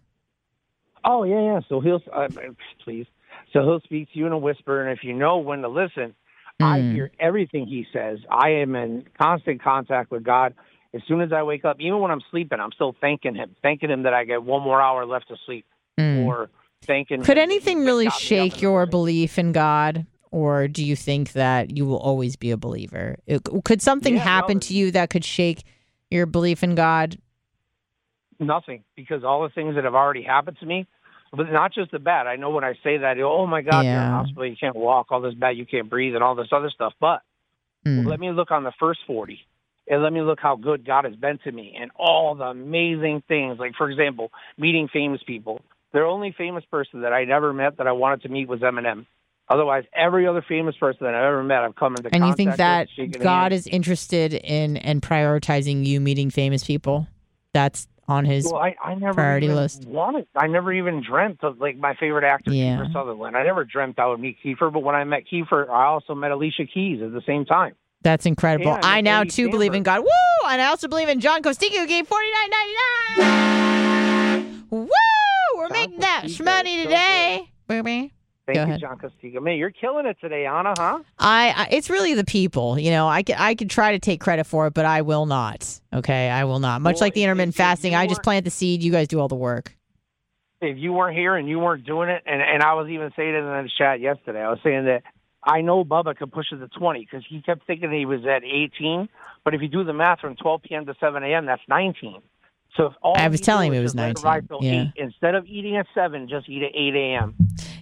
[1.05, 1.61] Oh yeah, yeah.
[1.69, 2.29] So he'll uh,
[2.85, 3.07] please.
[3.53, 6.15] So he'll speak to you in a whisper, and if you know when to listen,
[6.61, 6.93] I Mm.
[6.93, 8.19] hear everything he says.
[8.31, 10.55] I am in constant contact with God.
[10.95, 13.91] As soon as I wake up, even when I'm sleeping, I'm still thanking him, thanking
[13.91, 15.67] him that I get one more hour left to sleep,
[16.01, 16.25] Mm.
[16.27, 16.51] or
[16.87, 17.23] thanking.
[17.23, 20.07] Could anything really got me up in shake your belief in God?
[20.37, 23.17] Or do you think that you will always be a believer?
[23.27, 25.65] It- could something Yeah, no, happen to you that could shake
[26.11, 27.17] your belief in God?
[28.39, 30.87] Nothing, because all the things that have already happened to me,
[31.33, 32.27] but not just the bad.
[32.27, 34.77] I know when I say that, oh my God, you're in the hospital, you can't
[34.77, 36.93] walk, all this bad, you can't breathe, and all this other stuff.
[37.01, 37.23] But
[37.87, 38.07] Mm.
[38.07, 39.41] let me look on the first 40
[39.89, 43.23] and let me look how good God has been to me and all the amazing
[43.23, 43.59] things.
[43.59, 45.63] Like, for example, meeting famous people.
[45.93, 49.07] The only famous person that I never met that I wanted to meet was Eminem.
[49.49, 52.57] Otherwise, every other famous person that I've ever met, I've come into And you think
[52.57, 52.89] that
[53.21, 57.07] God is interested in and prioritizing you meeting famous people?
[57.53, 58.45] That's on his.
[58.45, 59.85] Well, I, I never priority list.
[59.87, 60.27] wanted.
[60.37, 62.77] I never even dreamt of like my favorite actor, Yeah.
[62.79, 63.37] Kiefer Sutherland.
[63.37, 66.31] I never dreamt I would meet Kiefer, but when I met Kiefer, I also met
[66.33, 67.75] Alicia Keys at the same time.
[68.03, 68.75] That's incredible.
[68.75, 70.01] And I now Andy too believe in God.
[70.01, 70.49] Woo!
[70.49, 72.75] And I also believe in John Costico who gave forty nine ninety
[73.23, 74.65] nine.
[74.71, 74.89] Woo!
[75.57, 77.51] We're John making that Costico money so today.
[77.67, 78.13] Booby.
[78.47, 78.81] Thank Go you, ahead.
[78.81, 79.43] John Costigo.
[79.43, 81.01] Man, you're killing it today, Anna, huh?
[81.19, 82.79] I, I it's really the people.
[82.79, 85.27] You know, I could I could try to take credit for it, but I will
[85.27, 85.81] not.
[85.93, 86.81] Okay, I will not.
[86.81, 88.85] Much Well, like the intermittent fasting, I just plant the seed.
[88.85, 89.75] You guys do all the work.
[90.61, 93.35] If you weren't here and you weren't doing it, and, and I was even saying
[93.35, 95.03] it in the chat yesterday, I was saying that
[95.43, 98.43] I know Bubba could push it to 20 because he kept thinking he was at
[98.43, 99.09] 18.
[99.45, 100.87] But if you do the math from 12 p.m.
[100.87, 102.23] to 7 a.m., that's 19.
[102.77, 104.89] So I was telling him it was just 19, let ride till yeah.
[104.97, 107.35] 8, instead of eating at 7, just eat at 8 a.m.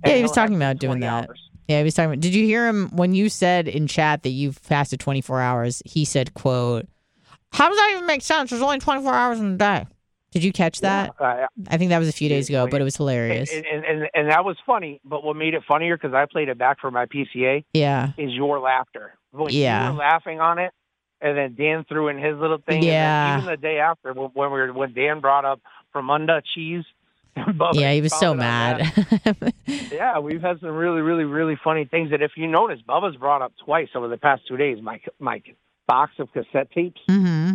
[0.05, 1.29] Yeah, he was talking about doing that.
[1.29, 1.41] hours.
[1.69, 2.21] Yeah, he was talking about.
[2.21, 5.83] Did you hear him when you said in chat that you fasted 24 hours?
[5.87, 6.87] He said, "quote
[7.53, 8.51] How does that even make sense?
[8.51, 9.87] There's only 24 hours in a day."
[10.31, 11.15] Did you catch that?
[11.19, 13.53] Uh, I think that was a few days ago, but it was hilarious.
[13.53, 15.01] and, and, and, and that was funny.
[15.05, 18.33] But what made it funnier, because I played it back for my PCA, Yeah, is
[18.33, 19.15] your laughter.
[19.31, 19.87] When Yeah.
[19.87, 20.73] you were laughing on it,
[21.25, 22.83] and then Dan threw in his little thing.
[22.83, 23.39] Yeah.
[23.39, 25.61] Even the day after, when, when we were when Dan brought up
[25.95, 26.85] Fremunda cheese.
[27.73, 29.43] Yeah, he was so commented on that.
[29.43, 29.55] mad.
[29.93, 32.11] Yeah, we've had some really, really, really funny things.
[32.13, 35.43] that, if you notice, Bubba's brought up twice over the past two days my my
[35.89, 37.01] box of cassette tapes.
[37.09, 37.55] hmm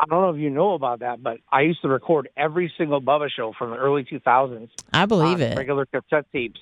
[0.00, 3.00] I don't know if you know about that, but I used to record every single
[3.02, 4.68] Bubba show from the early 2000s.
[4.92, 5.56] I believe it.
[5.56, 6.60] Regular cassette tapes,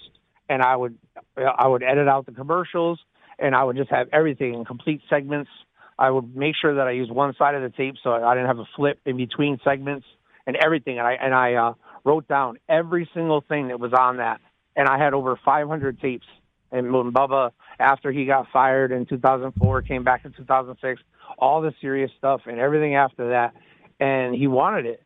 [0.49, 0.97] and I would
[1.37, 2.99] I would edit out the commercials,
[3.39, 5.51] and I would just have everything in complete segments.
[5.99, 8.49] I would make sure that I used one side of the tape so I didn't
[8.49, 10.07] have a flip in between segments
[10.47, 10.99] and everything.
[10.99, 11.75] And I and I uh,
[12.05, 14.41] wrote down every single thing that was on that,
[14.75, 16.27] and I had over 500 tapes.
[16.73, 21.01] And when Bubba, after he got fired in 2004, came back in 2006,
[21.39, 23.55] all the serious stuff and everything after that,
[24.01, 25.03] and he wanted it.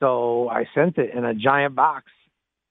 [0.00, 2.10] So I sent it in a giant box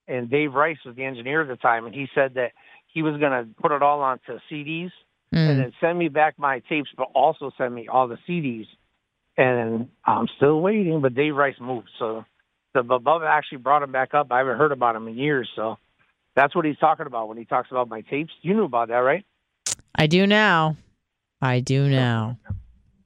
[0.07, 2.51] and Dave Rice was the engineer at the time, and he said that
[2.93, 4.91] he was going to put it all onto CDs
[5.32, 5.57] and Mm.
[5.57, 8.67] then send me back my tapes, but also send me all the CDs.
[9.38, 12.23] And I'm still waiting, but Dave Rice moved, so
[12.73, 14.32] the Bubba actually brought him back up.
[14.32, 15.78] I haven't heard about him in years, so
[16.36, 18.32] that's what he's talking about when he talks about my tapes.
[18.41, 19.26] You knew about that, right?
[19.93, 20.78] I do now.
[21.41, 22.38] I do now.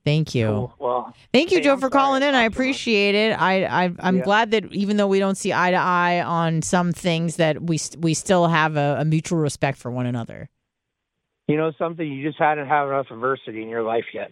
[0.05, 0.47] Thank you.
[0.47, 0.75] Cool.
[0.79, 2.29] Well, Thank you, Hey, Joe, I'm for sorry calling in.
[2.33, 2.65] I talked too much.
[2.65, 3.31] appreciate it.
[3.39, 4.23] I, I I'm Yeah.
[4.23, 7.77] glad that even though we don't see eye to eye on some things, that we
[7.99, 10.49] we still have a, a mutual respect for one another.
[11.49, 14.31] You know something, you just hadn't had enough adversity in your life yet.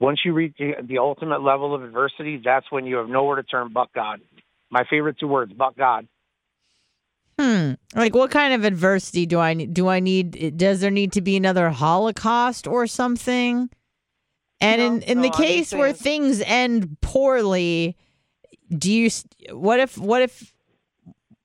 [0.00, 3.42] Once you reach the, the ultimate level of adversity, that's when you have nowhere to
[3.42, 4.20] turn but God.
[4.70, 6.06] My favorite two words, but God.
[7.38, 7.72] Hmm.
[7.94, 9.74] Like, what kind of adversity do I need?
[9.74, 10.56] Do I need?
[10.56, 13.70] Does there need to be another Holocaust or something?
[14.60, 17.96] And No, in in no, the case where things end poorly,
[18.76, 19.10] do you?
[19.52, 19.96] What if?
[19.96, 20.52] What if?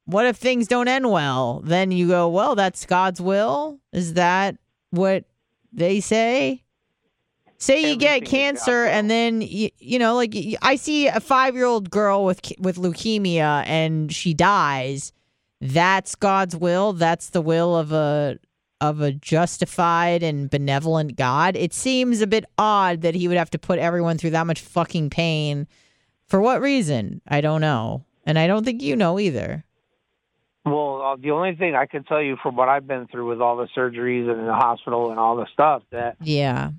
[0.05, 1.61] What if things don't end well?
[1.63, 3.79] Then you go, well, that's God's will.
[3.93, 4.57] Is that
[4.93, 5.25] what
[5.71, 6.63] they say?
[7.57, 11.89] Say you Everything get cancer, and then you, you know, like I see a five-year-old
[11.89, 15.13] girl with with leukemia, and she dies.
[15.61, 16.93] That's God's will.
[16.93, 18.37] That's the will of a
[18.81, 21.55] of a justified and benevolent God.
[21.55, 24.59] It seems a bit odd that he would have to put everyone through that much
[24.59, 25.67] fucking pain.
[26.27, 27.21] For what reason?
[27.27, 29.63] I don't know, and I don't think you know either.
[30.65, 33.41] Well, uh, the only thing I can tell you from what I've been through with
[33.41, 36.71] all the surgeries and the hospital and all the stuff that Yeah,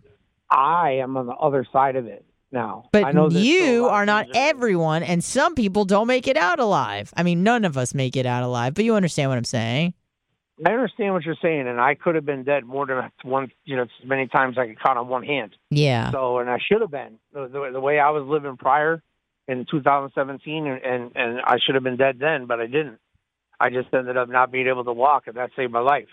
[0.50, 2.88] I am on the other side of it now.
[2.94, 6.38] I know but still a you are not everyone, and some people don't make it
[6.38, 7.12] out alive.
[7.16, 9.92] I mean, none of us make it out alive, but you understand what I'm saying.
[10.64, 13.76] I understand what you're saying, and I could have been dead more than one, you
[13.76, 15.56] know, as many times I could count on one hand.
[15.70, 16.12] Yeah.
[16.12, 19.02] So, and I should have been the, the, way I was living prior
[19.48, 22.98] in 2017, and, and and I should have been dead then, but I didn't.
[23.60, 26.08] I just ended up not being able to walk, and that saved my life.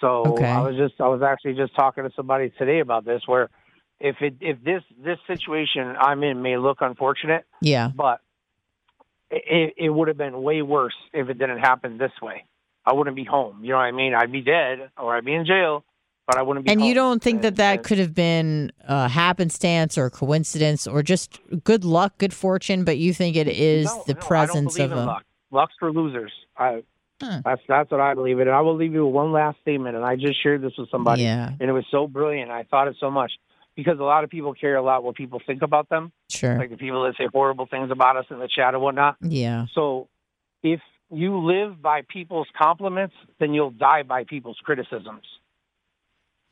[0.00, 0.44] So Okay.
[0.46, 3.48] I was just I was actually just talking to somebody today about this, where
[4.00, 7.90] if it if this this situation I'm in may look unfortunate, Yeah.
[7.94, 8.20] but
[9.30, 12.44] it, it would have been way worse if it didn't happen this way.
[12.86, 13.64] I wouldn't be home.
[13.64, 14.14] You know what I mean?
[14.14, 15.84] I'd be dead or I'd be in jail,
[16.26, 16.72] but I wouldn't be.
[16.72, 20.86] And you don't think that And- that and- could have been uh, happenstance or coincidence
[20.86, 24.78] or just good luck, good fortune, but you think it is No, the no, presence
[24.78, 25.04] of a.
[25.06, 25.24] luck.
[25.54, 26.32] Luck's for losers.
[26.56, 26.82] I,
[27.22, 27.38] Hmm.
[27.44, 28.48] That's that's what I believe in.
[28.48, 29.94] And I will leave you with one last statement.
[29.94, 32.50] And I just shared this with somebody, Yeah, and it was so brilliant.
[32.50, 33.30] I thought it so much
[33.76, 36.58] because a lot of people care a lot what people think about them, sure.
[36.58, 39.16] like the people that say horrible things about us in the chat and whatnot.
[39.20, 39.66] yeah.
[39.74, 40.08] So
[40.62, 40.80] if
[41.10, 45.22] you live by people's compliments, then you'll die by people's criticisms.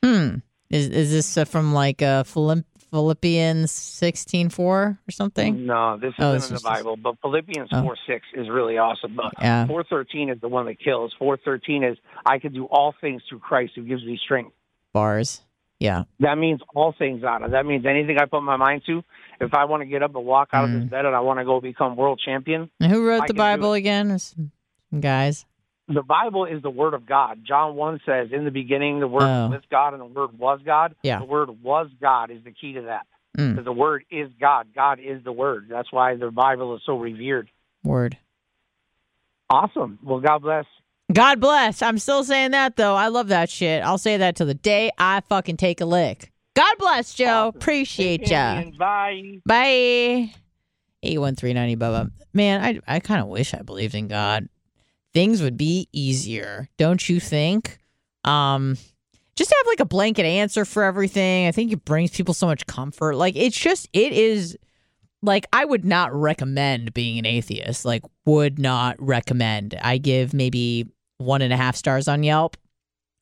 [0.03, 0.35] Hmm.
[0.69, 5.65] Is is this uh, from like uh, Philipp- Philippians sixteen four or something?
[5.65, 7.81] No, this Oh, isn't in the Bible, but Philippians Oh.
[7.81, 9.15] four six is really awesome.
[9.15, 9.65] But Yeah.
[9.65, 11.11] four thirteen is the one that kills.
[11.17, 14.51] Four thirteen is I can do all things through Christ who gives me strength.
[14.93, 15.41] Bars.
[15.79, 16.03] Yeah.
[16.19, 17.49] That means all things of.
[17.49, 19.03] That means anything I put my mind to.
[19.41, 20.81] If I want to get up and walk out of Mm.
[20.81, 23.33] this bed and I want to go become world champion, And who wrote I the
[23.33, 24.17] Bible again?
[24.19, 24.51] Some
[24.99, 25.45] guys.
[25.87, 27.39] The Bible is the word of God.
[27.45, 29.49] John one says, "In the beginning, the word Oh.
[29.49, 31.19] was God, and the word was God." Yeah.
[31.19, 33.05] The word was God is the key to that.
[33.37, 33.51] Mm.
[33.51, 34.67] Because the word is God.
[34.75, 35.67] God is the word.
[35.69, 37.49] That's why the Bible is so revered.
[37.83, 38.17] Word.
[39.49, 39.99] Awesome.
[40.03, 40.65] Well, God bless.
[41.11, 41.81] God bless.
[41.81, 42.95] I'm still saying that though.
[42.95, 43.83] I love that shit.
[43.83, 46.31] I'll say that till the day I fucking take a lick.
[46.55, 47.51] God bless, Joe.
[47.53, 48.63] Appreciate ya.
[48.77, 49.39] Bye.
[49.45, 50.31] Bye.
[51.03, 52.11] 81390 Bubba.
[52.33, 54.47] Man, I I kind of wish I believed in God.
[55.13, 57.77] Things would be easier, don't you think?
[58.25, 58.77] Um
[59.35, 61.47] just to have like a blanket answer for everything.
[61.47, 63.15] I think it brings people so much comfort.
[63.15, 64.57] Like it's just it is
[65.21, 67.85] like I would not recommend being an atheist.
[67.85, 69.75] Like would not recommend.
[69.81, 70.87] I give maybe
[71.17, 72.57] one and a half stars on Yelp.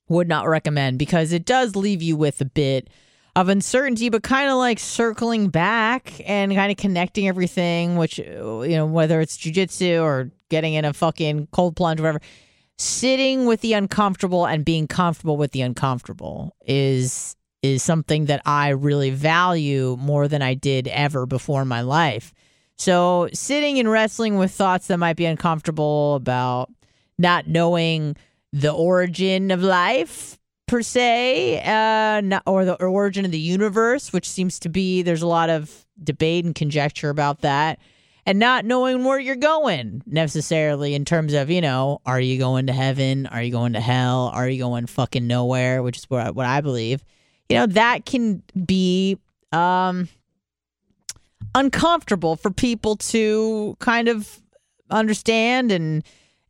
[0.10, 2.90] Would not recommend because it does leave you with a bit
[3.36, 8.68] of uncertainty, but kind of like circling back and kind of connecting everything, which, you
[8.68, 12.22] know, whether it's jujitsu or getting in a fucking cold plunge, whatever,
[12.78, 18.70] sitting with the uncomfortable and being comfortable with the uncomfortable is is something that I
[18.70, 22.34] really value more than I did ever before in my life.
[22.76, 26.72] So sitting and wrestling with thoughts that might be uncomfortable about
[27.20, 28.16] not knowing
[28.52, 30.40] the origin of life
[30.72, 35.28] per se, uh, or the origin of the universe, which seems to be there's a
[35.28, 37.78] lot of debate and conjecture about that,
[38.26, 42.68] and not knowing where you're going necessarily in terms of you know, are you going
[42.68, 43.28] to heaven?
[43.28, 44.32] Are you going to hell?
[44.34, 45.84] Are you going fucking nowhere?
[45.84, 47.04] Which is what I, what I believe.
[47.50, 49.18] You know that can be
[49.52, 50.08] um
[51.54, 54.40] uncomfortable for people to kind of
[54.90, 56.02] understand and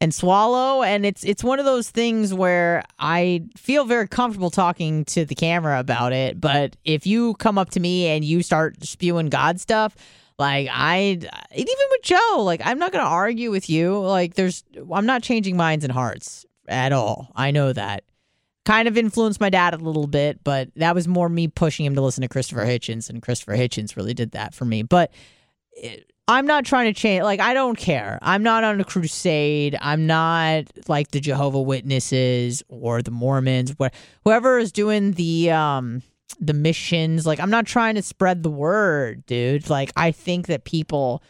[0.01, 0.81] and swallow.
[0.81, 5.35] And it's it's one of those things where I feel very comfortable talking to the
[5.35, 6.41] camera about it.
[6.41, 9.95] But if you come up to me and you start spewing god stuff
[10.39, 11.19] like I
[11.55, 13.97] even with Joe like I'm not going to argue with you.
[13.99, 17.31] Like there's I'm not changing minds and hearts at all.
[17.35, 18.03] I know that.
[18.63, 21.95] Kind of influenced my dad a little bit but that was more me pushing him
[21.95, 24.81] to listen to Christopher Hitchens and Christopher Hitchens really did that for me.
[24.83, 25.11] But
[26.31, 27.23] I'm not trying to change.
[27.23, 28.17] Like, I don't care.
[28.21, 29.77] I'm not on a crusade.
[29.81, 33.75] I'm not like the Jehovah Witnesses or the Mormons.
[33.79, 36.01] Wh- whoever is doing the um
[36.39, 37.25] the missions.
[37.25, 39.69] Like, I'm not trying to spread the word, dude.
[39.69, 41.21] Like, I think that people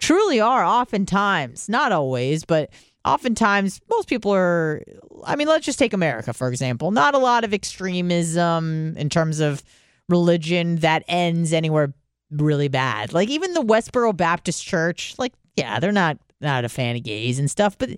[0.00, 2.70] truly are oftentimes, not always, but
[3.04, 4.82] oftentimes, most people are.
[5.24, 6.90] I mean, let's just take America for example.
[6.90, 9.62] Not a lot of extremism in terms of
[10.08, 11.92] religion that ends anywhere
[12.30, 13.12] really bad.
[13.12, 17.38] Like even the Westboro Baptist Church, like yeah, they're not not a fan of gays
[17.38, 17.90] and stuff, but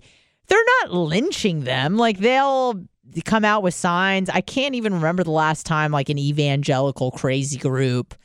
[0.47, 1.97] they're not lynching them.
[1.97, 2.83] Like they'll
[3.25, 4.29] come out with signs.
[4.29, 8.15] I can't even remember the last time like an evangelical crazy group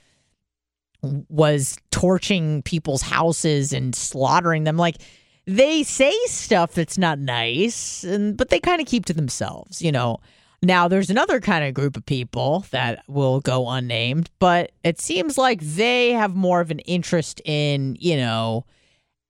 [1.28, 4.76] was torching people's houses and slaughtering them.
[4.76, 4.96] Like
[5.46, 9.92] they say stuff that's not nice, and but they kind of keep to themselves, you
[9.92, 10.18] know.
[10.62, 15.36] Now, there's another kind of group of people that will go unnamed, but it seems
[15.36, 18.64] like they have more of an interest in, you know,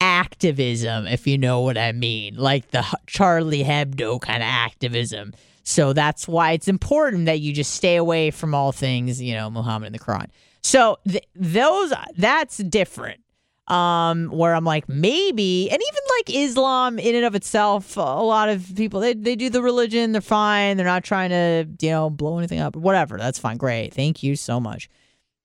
[0.00, 5.32] activism, if you know what I mean, like the Charlie Hebdo kind of activism.
[5.62, 9.50] So that's why it's important that you just stay away from all things, you know,
[9.50, 10.28] Muhammad and the Quran.
[10.62, 13.20] So th- those that's different
[13.68, 18.48] um, where I'm like, maybe, and even like Islam in and of itself, a lot
[18.48, 22.10] of people they, they do the religion, they're fine, they're not trying to you know
[22.10, 23.16] blow anything up, whatever.
[23.18, 24.88] That's fine, great, thank you so much.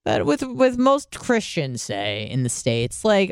[0.06, 3.32] But with with most Christians, say in the states, like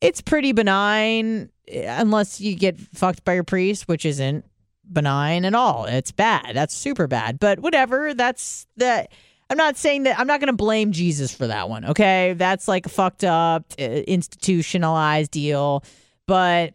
[0.00, 4.44] it's pretty benign unless you get fucked by your priest, which isn't
[4.90, 5.84] benign at all.
[5.84, 6.54] It's bad.
[6.54, 7.38] That's super bad.
[7.38, 8.14] But whatever.
[8.14, 9.12] That's that
[9.50, 11.84] I'm not saying that I'm not going to blame Jesus for that one.
[11.84, 15.82] Okay, that's like a fucked up, uh, institutionalized deal.
[16.26, 16.74] But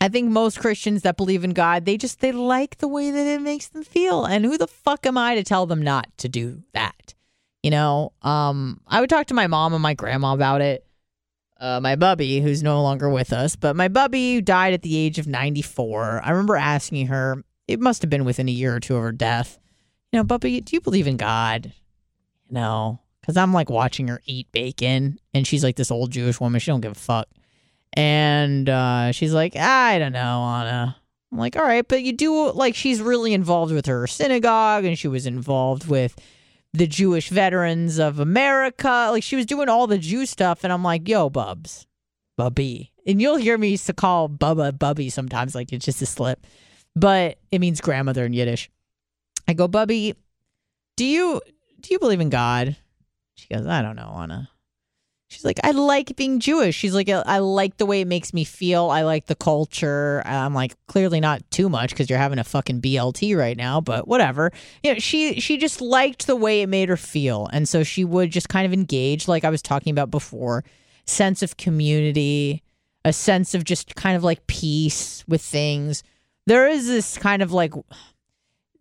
[0.00, 3.26] I think most Christians that believe in God, they just they like the way that
[3.26, 4.24] it makes them feel.
[4.24, 7.14] And who the fuck am I to tell them not to do that?
[7.64, 10.86] You know, um, I would talk to my mom and my grandma about it.
[11.58, 15.18] Uh, my bubby, who's no longer with us, but my bubby died at the age
[15.18, 16.20] of 94.
[16.22, 19.10] I remember asking her, it must have been within a year or two of her
[19.10, 19.58] death.
[20.12, 21.72] You know, Bubby, do you believe in God?
[22.50, 26.60] No, because I'm like watching her eat bacon, and she's like this old Jewish woman.
[26.60, 27.28] She don't give a fuck.
[27.92, 30.96] And uh, she's like, I don't know, Anna.
[31.32, 34.98] I'm like, all right, but you do like she's really involved with her synagogue, and
[34.98, 36.14] she was involved with
[36.72, 39.08] the Jewish veterans of America.
[39.10, 41.86] Like she was doing all the Jew stuff, and I'm like, yo, Bubs,
[42.36, 46.06] Bubby, and you'll hear me used to call Bubba Bubby sometimes, like it's just a
[46.06, 46.46] slip,
[46.94, 48.70] but it means grandmother in Yiddish.
[49.48, 50.14] I go, Bubby,
[50.96, 51.40] do you
[51.86, 52.76] do you believe in God?
[53.34, 54.50] She goes, I don't know, Anna.
[55.28, 56.76] She's like, I like being Jewish.
[56.76, 58.90] She's like, I like the way it makes me feel.
[58.90, 60.22] I like the culture.
[60.24, 64.06] I'm like, clearly not too much because you're having a fucking BLT right now, but
[64.06, 64.52] whatever.
[64.84, 68.04] You know, she she just liked the way it made her feel, and so she
[68.04, 70.64] would just kind of engage, like I was talking about before,
[71.06, 72.62] sense of community,
[73.04, 76.04] a sense of just kind of like peace with things.
[76.46, 77.72] there is this kind of like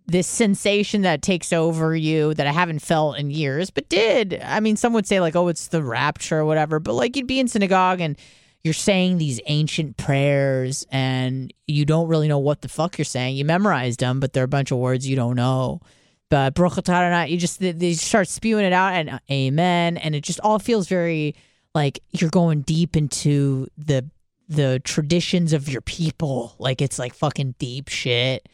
[0.07, 4.40] this sensation that takes over you that I haven't felt in years, but did.
[4.44, 7.27] I mean, some would say like, oh, it's the rapture or whatever, but like you'd
[7.27, 8.18] be in synagogue and
[8.64, 13.36] you're saying these ancient prayers and you don't really know what the fuck you're saying.
[13.36, 15.82] You memorized them, but they're a bunch of words you don't know.
[16.30, 20.40] But atah you just they start spewing it out and uh, amen, and it just
[20.40, 21.36] all feels very
[21.76, 24.10] like you're going deep into the
[24.49, 26.56] the traditions of your people.
[26.57, 28.49] Like it's like fucking deep shit.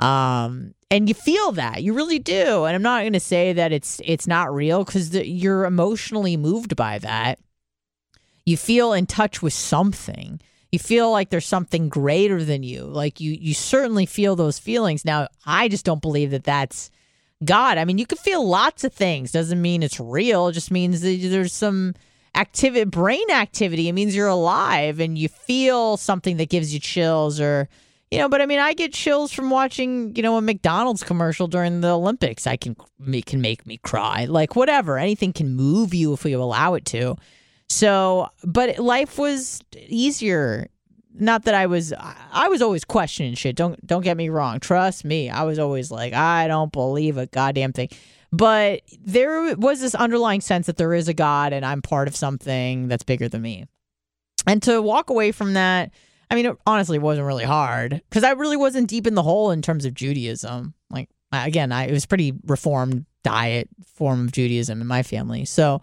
[0.00, 2.64] Um, and you feel that you really do.
[2.64, 6.76] And I'm not going to say that it's it's not real because you're emotionally moved
[6.76, 7.40] by that.
[8.46, 10.40] You feel in touch with something.
[10.70, 12.84] You feel like there's something greater than you.
[12.84, 15.04] Like you you certainly feel those feelings.
[15.04, 16.90] Now, I just don't believe that that's
[17.44, 17.76] God.
[17.76, 19.32] I mean, you can feel lots of things.
[19.32, 20.46] Doesn't mean it's real.
[20.46, 21.94] It just means that there's some
[22.36, 23.88] activity, brain activity.
[23.88, 27.68] It means you're alive and you feel something that gives you chills or
[28.14, 31.48] you know, but I mean, I get chills from watching, you know, a McDonald's commercial
[31.48, 32.46] during the Olympics.
[32.46, 32.76] I can
[33.08, 34.26] it can make me cry.
[34.26, 37.16] Like whatever, anything can move you if you allow it to.
[37.68, 40.68] So, but life was easier.
[41.12, 43.56] Not that I was I was always questioning shit.
[43.56, 44.60] Don't don't get me wrong.
[44.60, 45.28] Trust me.
[45.28, 47.88] I was always like, I don't believe a goddamn thing.
[48.30, 52.14] But there was this underlying sense that there is a God and I'm part of
[52.14, 53.66] something that's bigger than me.
[54.46, 55.90] And to walk away from that
[56.34, 59.22] I mean, it honestly it wasn't really hard because I really wasn't deep in the
[59.22, 60.74] hole in terms of Judaism.
[60.90, 65.44] Like, again, I, it was pretty reformed diet form of Judaism in my family.
[65.44, 65.80] So,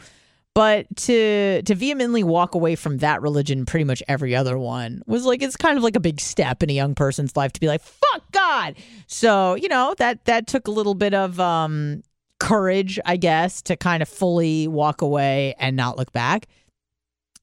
[0.53, 5.23] but to to vehemently walk away from that religion, pretty much every other one was
[5.23, 7.67] like it's kind of like a big step in a young person's life to be
[7.67, 8.75] like fuck God.
[9.07, 12.03] So you know that that took a little bit of um,
[12.41, 16.47] courage, I guess, to kind of fully walk away and not look back.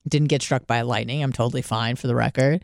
[0.06, 1.22] Didn't get struck by lightning.
[1.22, 2.62] I'm totally fine for the record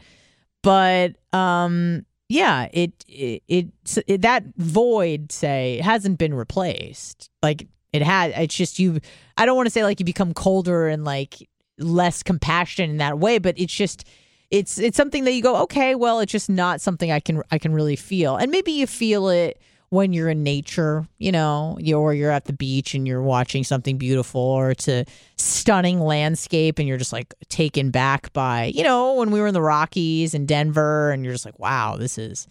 [0.65, 3.67] but um yeah it, it it,
[4.09, 7.31] it that void say hasn't been replaced.
[7.43, 8.99] Like it had it's just you
[9.39, 13.21] i don't want to say like you become colder and like less compassionate in that
[13.21, 14.05] way but it's just
[14.51, 17.59] it's it's something that you go okay well it's just not something i can i
[17.59, 18.37] can really feel.
[18.37, 19.61] And maybe you feel it
[19.95, 23.63] when you're in nature, you know, you, or you're at the beach and you're watching
[23.63, 25.07] something beautiful, or it's a
[25.37, 29.55] stunning landscape and you're just like taken back by, you know, when we were in
[29.55, 32.49] the Rockies and Denver, and you're just like, wow, this is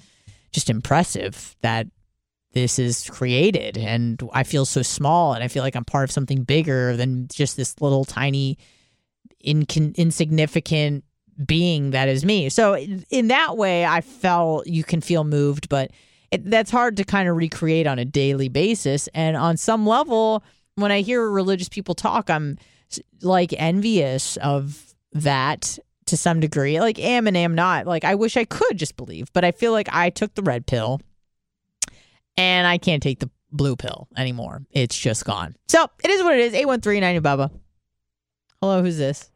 [0.52, 1.88] just impressive that
[2.54, 3.78] this is created.
[3.78, 7.28] And I feel so small and I feel like I'm part of something bigger than
[7.28, 8.58] just this little tiny,
[9.46, 11.04] incon- insignificant
[11.46, 12.50] being that is me.
[12.50, 15.92] So, in that way, I felt you can feel moved, but
[16.34, 19.08] it, that's hard to kind of recreate on a daily basis.
[19.14, 20.44] And on some level,
[20.76, 22.58] when I hear religious people talk, I'm
[23.22, 25.78] like envious of that
[26.08, 26.80] to some degree.
[26.80, 27.86] Like am and am not.
[27.86, 30.66] Like I wish I could just believe, but I feel like I took the red
[30.66, 31.02] pill
[32.36, 34.64] and I can't take the blue pill anymore.
[34.72, 35.56] It's just gone.
[35.68, 36.56] So it is what it is.
[36.56, 37.52] 813 Bubba.
[38.60, 39.30] Hello, who's this?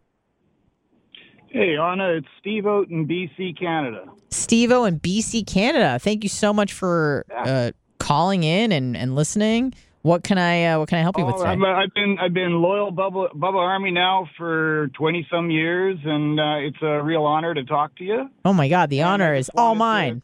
[1.49, 4.05] Hey, Anna, it's Steve out in BC, Canada.
[4.29, 5.99] Steve O in BC, Canada.
[5.99, 9.73] Thank you so much for uh, calling in and, and listening.
[10.01, 11.65] What can I uh, what can I help you with oh, today?
[11.65, 16.55] I've been I've been loyal Bubba, Bubba Army now for twenty some years, and uh,
[16.59, 18.29] it's a real honor to talk to you.
[18.45, 20.21] Oh my God, the honor is all mine.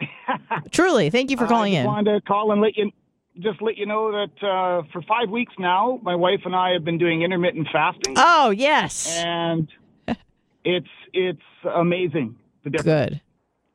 [0.00, 0.66] To...
[0.70, 1.86] Truly, thank you for calling I in.
[1.86, 2.90] I wanted to call and let you
[3.38, 6.84] just let you know that uh, for five weeks now, my wife and I have
[6.84, 8.14] been doing intermittent fasting.
[8.18, 9.66] Oh yes, and
[10.64, 11.40] it's it's
[11.74, 12.36] amazing.
[12.64, 13.20] The difference.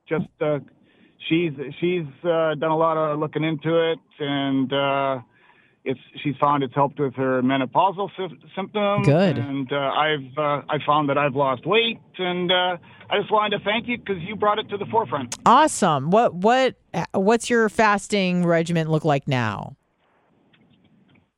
[0.09, 0.17] Good.
[0.19, 0.59] Just uh,
[1.27, 5.19] she's she's uh, done a lot of looking into it, and uh,
[5.85, 9.05] it's she's found it's helped with her menopausal sy- symptoms.
[9.05, 9.37] Good.
[9.37, 12.77] And uh, I've uh, I found that I've lost weight, and uh,
[13.09, 15.35] I just wanted to thank you because you brought it to the forefront.
[15.45, 16.09] Awesome.
[16.09, 16.75] What what
[17.13, 19.75] what's your fasting regimen look like now?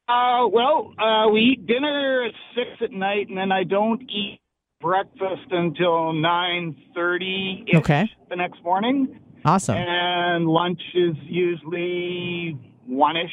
[0.08, 4.42] Uh, well, uh, we eat dinner at six at night, and then I don't eat
[4.82, 8.10] breakfast until 9.30 okay.
[8.30, 9.20] the next morning.
[9.46, 9.78] Awesome.
[9.78, 13.30] And lunch is usually one-ish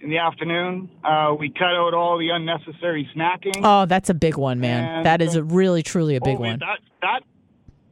[0.00, 0.90] in the afternoon.
[1.04, 3.60] Uh, we cut out all the unnecessary snacking.
[3.62, 4.84] Oh, that's a big one, man.
[4.84, 6.58] And that is a really, truly a big oh, one.
[6.60, 7.22] That, that,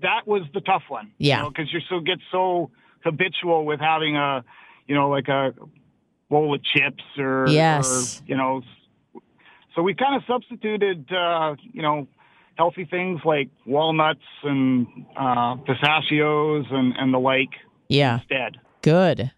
[0.02, 1.12] that was the tough one.
[1.18, 1.46] Yeah.
[1.48, 2.70] Because you, know, you so get so
[3.04, 4.44] habitual with having a,
[4.86, 5.54] you know, like a
[6.30, 8.20] bowl of chips or, yes.
[8.20, 8.62] or you know,
[9.74, 12.08] so we kind of substituted, uh, you know,
[12.58, 14.86] healthy things like walnuts and
[15.16, 17.50] uh, pistachios and, and the like.
[17.88, 18.18] Yeah.
[18.18, 18.58] Instead.
[18.82, 19.30] Good.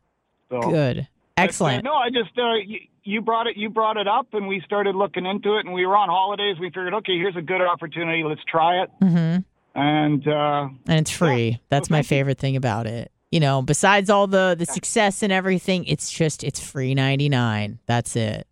[0.48, 1.06] So, Good.
[1.36, 1.84] Excellent.
[1.84, 3.56] no, I just uh, you, you, brought it.
[3.56, 5.64] You brought it up, and we started looking into it.
[5.64, 6.56] And we were on holidays.
[6.60, 8.24] We figured, okay, here's a good opportunity.
[8.24, 8.90] Let's try it.
[9.00, 9.78] Mm-hmm.
[9.80, 11.48] and uh, and it's free.
[11.50, 11.56] Yeah.
[11.68, 13.12] That's Well, my favorite thing about it.
[13.30, 17.78] You know, besides all the the success and everything, it's just it's free ninety nine.
[17.86, 18.46] That's it.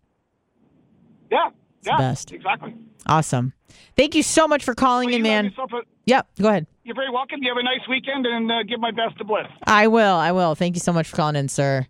[1.29, 1.49] yeah,
[1.83, 2.31] the yeah, best.
[2.31, 2.73] exactly.
[3.05, 3.53] Awesome.
[3.95, 5.53] Thank you so much for calling Well, in, man.
[5.57, 6.27] a- Yep.
[6.41, 6.65] Go ahead.
[6.83, 7.39] you're very welcome.
[7.43, 9.45] You have a nice weekend, and uh, give my best to Bliss.
[9.65, 10.15] I will.
[10.15, 10.55] I will.
[10.55, 11.85] Thank you so much for calling in, sir.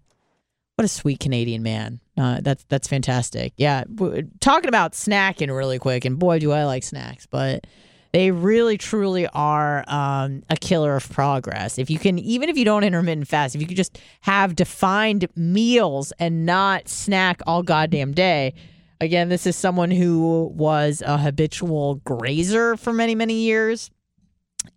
[0.75, 1.99] What a sweet Canadian man.
[2.17, 3.53] Uh, that's that's fantastic.
[3.57, 7.25] Yeah, w- talking about snacking really quick, and boy, do I like snacks.
[7.25, 7.65] But
[8.11, 11.77] they really, truly are um, a killer of progress.
[11.77, 15.27] If you can, even if you don't intermittent fast, if you could just have defined
[15.35, 18.53] meals and not snack all goddamn day.
[19.01, 23.89] Again, this is someone who was a habitual grazer for many, many years.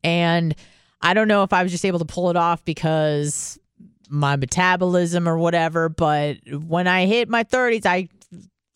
[0.04, 0.54] And
[1.00, 3.58] I don't know if I was just able to pull it off because
[4.08, 8.08] my metabolism or whatever, but when I hit my 30s, I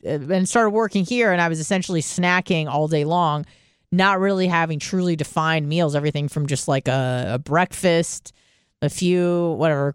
[0.05, 3.45] and started working here and I was essentially snacking all day long,
[3.93, 8.33] not really having truly defined meals, everything from just like a, a breakfast,
[8.83, 9.95] a few whatever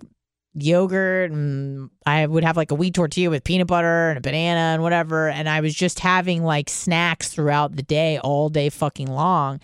[0.53, 4.73] yogurt and I would have like a wheat tortilla with peanut butter and a banana
[4.73, 9.07] and whatever and I was just having like snacks throughout the day all day fucking
[9.07, 9.61] long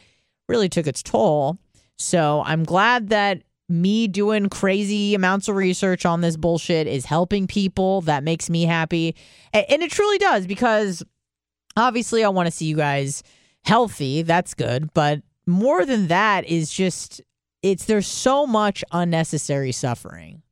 [0.48, 1.58] really took its toll.
[1.98, 7.48] So I'm glad that me doing crazy amounts of research on this bullshit is helping
[7.48, 8.02] people.
[8.02, 9.16] That makes me happy.
[9.52, 11.04] And it truly does because
[11.76, 13.24] obviously I want to see you guys
[13.66, 14.22] healthy.
[14.22, 14.94] That's good.
[14.94, 17.22] But more than that is just
[17.62, 20.44] it's there's so much unnecessary suffering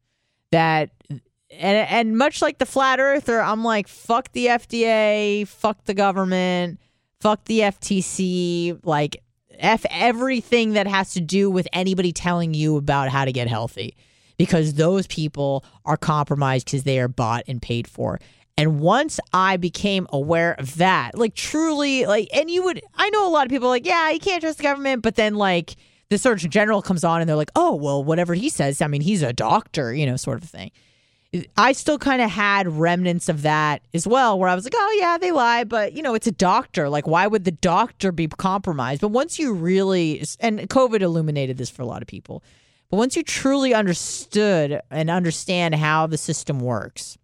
[0.55, 1.21] that and
[1.51, 6.79] and much like the flat earther, I'm like fuck the FDA, fuck the government,
[7.19, 9.21] fuck the FTC, like
[9.59, 13.95] F everything that has to do with anybody telling you about how to get healthy
[14.37, 18.19] because those people are compromised because they are bought and paid for.
[18.57, 23.27] And once I became aware of that, like truly, like, and you would, I know
[23.27, 25.75] a lot of people like, yeah, you can't trust the government, but then like
[26.09, 29.01] the Surgeon General comes on and they're like, oh, well, whatever he says, I mean,
[29.01, 30.71] he's a doctor, you know, sort of thing.
[31.57, 34.97] I still kind of had remnants of that as well, where I was like, oh,
[34.99, 36.87] yeah, they lie, but, you know, it's a doctor.
[36.87, 39.01] Like, why would the doctor be compromised?
[39.01, 42.41] But once you really, and COVID illuminated this for a lot of people,
[42.89, 47.17] but once you truly understood and understand how the system works,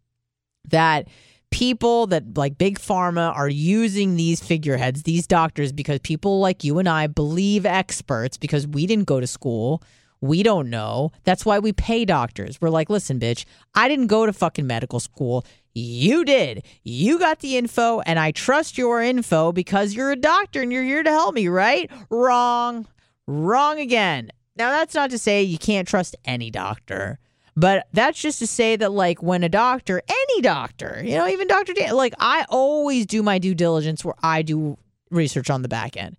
[0.68, 1.08] that
[1.52, 6.80] people that like big pharma are using these figureheads, these doctors, because people like you
[6.80, 9.84] and I believe experts because we didn't go to school.
[10.22, 11.12] We don't know.
[11.24, 12.62] That's why we pay doctors.
[12.62, 15.46] We're like, listen, bitch, I didn't go to fucking medical school.
[15.74, 16.64] You did.
[16.84, 20.84] You got the info, and I trust your info because you're a doctor and you're
[20.84, 21.90] here to help me, right?
[22.10, 22.88] Wrong.
[23.26, 24.32] Wrong again.
[24.56, 27.18] Now, that's not to say you can't trust any doctor.
[27.56, 31.48] But that's just to say that, like, when a doctor, any doctor, you know, even
[31.48, 31.74] Dr.
[31.74, 34.78] Dan, like, I always do my due diligence where I do
[35.10, 36.16] research on the back end,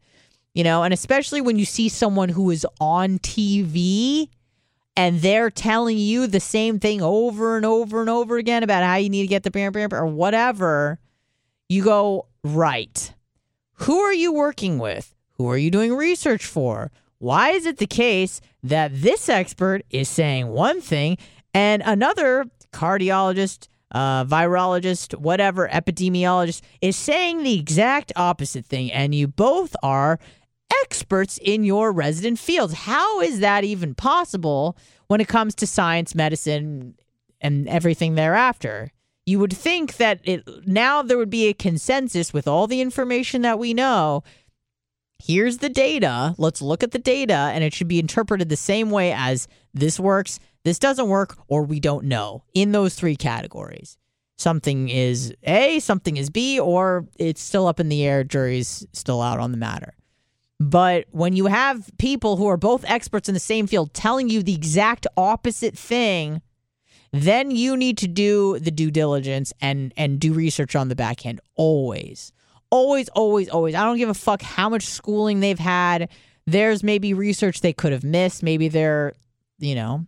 [0.55, 4.29] you know, and especially when you see someone who is on TV
[4.95, 8.97] and they're telling you the same thing over and over and over again about how
[8.97, 10.99] you need to get the bam, bam, or whatever,
[11.69, 13.15] you go, right.
[13.75, 15.15] Who are you working with?
[15.39, 16.93] Who are you doing research for?
[17.23, 21.19] Why is it the case that this expert is saying one thing
[21.55, 28.91] and another cardiologist, uh, virologist, whatever, epidemiologist is saying the exact opposite thing?
[28.91, 30.19] And you both are
[30.83, 32.75] experts in your resident fields.
[32.75, 34.77] How is that even possible
[35.07, 36.97] when it comes to science, medicine,
[37.41, 38.91] and everything thereafter?
[39.27, 43.43] You would think that it now there would be a consensus with all the information
[43.43, 44.25] that we know.
[45.25, 46.35] Here's the data.
[46.37, 50.01] Let's look at the data, and it should be interpreted the same way as this
[50.01, 53.97] works, this doesn't work, or we don't know in those three categories.
[54.37, 59.23] Something is A, something is B, or it's still up in the air, jury's still
[59.23, 59.95] out on the matter.
[60.59, 64.43] But when you have people who are both experts in the same field telling you
[64.43, 66.43] the exact opposite thing,
[67.13, 71.25] then you need to do the due diligence and and do research on the back
[71.25, 72.33] end always.
[72.73, 73.75] Always, always, always.
[73.75, 76.09] I don't give a fuck how much schooling they've had.
[76.47, 78.43] There's maybe research they could have missed.
[78.43, 79.13] Maybe they're,
[79.59, 80.07] you know,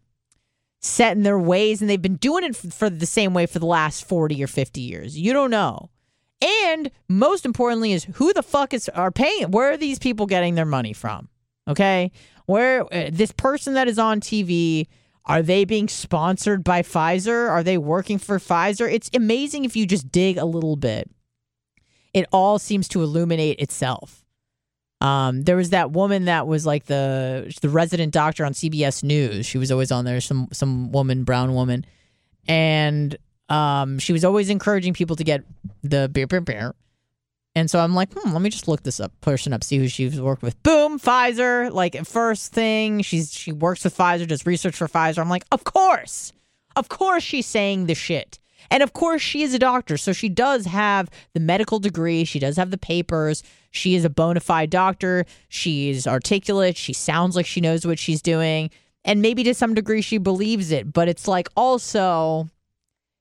[0.81, 3.67] set in their ways and they've been doing it for the same way for the
[3.67, 5.19] last 40 or 50 years.
[5.19, 5.91] You don't know.
[6.41, 10.55] And most importantly is who the fuck is are paying where are these people getting
[10.55, 11.29] their money from?
[11.69, 12.13] Okay?
[12.47, 14.87] Where uh, this person that is on TV
[15.27, 17.51] are they being sponsored by Pfizer?
[17.51, 18.91] Are they working for Pfizer?
[18.91, 21.11] It's amazing if you just dig a little bit.
[22.15, 24.25] It all seems to illuminate itself.
[25.01, 29.45] Um, there was that woman that was like the the resident doctor on CBS News.
[29.45, 31.85] She was always on there, some some woman, brown woman,
[32.49, 33.15] and
[33.51, 35.45] um, she was always encouraging people to get
[35.83, 36.75] the beer, beer, beer.
[37.57, 39.89] And so I'm like, hmm, let me just look this up, person up, see who
[39.89, 40.61] she's worked with.
[40.63, 41.71] Boom, Pfizer.
[41.71, 45.19] Like first thing, she's she works with Pfizer, does research for Pfizer.
[45.19, 46.33] I'm like, of course,
[46.77, 48.39] of course she's saying the shit.
[48.75, 52.25] And of course she is a doctor, so she does have the medical degree.
[52.25, 53.45] She does have the papers.
[53.71, 55.27] She is a bona fide doctor.
[55.49, 56.77] She's articulate.
[56.77, 58.71] She sounds like she knows what she's doing.
[59.05, 62.49] And maybe to some degree she believes it, but it's like also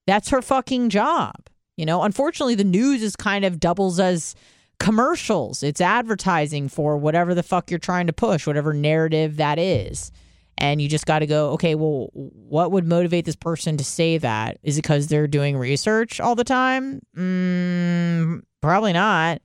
[0.07, 1.35] that's her fucking job.
[1.77, 4.33] You know, unfortunately, the news is kind of doubles as
[4.79, 5.61] commercials.
[5.61, 10.11] It's advertising for whatever the fuck you're trying to push, whatever narrative that is.
[10.57, 14.17] And you just got to go, okay, well, what would motivate this person to say
[14.19, 14.59] that?
[14.63, 17.01] Is it because they're doing research all the time?
[17.17, 19.41] Mm, probably not.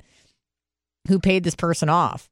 [1.09, 2.29] Who paid this person off?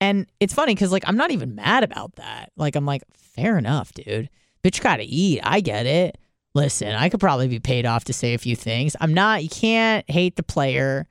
[0.00, 2.52] And it's funny because, like, I'm not even mad about that.
[2.56, 4.30] Like, I'm like, fair enough, dude.
[4.64, 5.40] Bitch got to eat.
[5.42, 6.18] I get it
[6.58, 8.96] listen, I could probably be paid off to say a few things.
[9.00, 11.06] I'm not, you can't hate the player.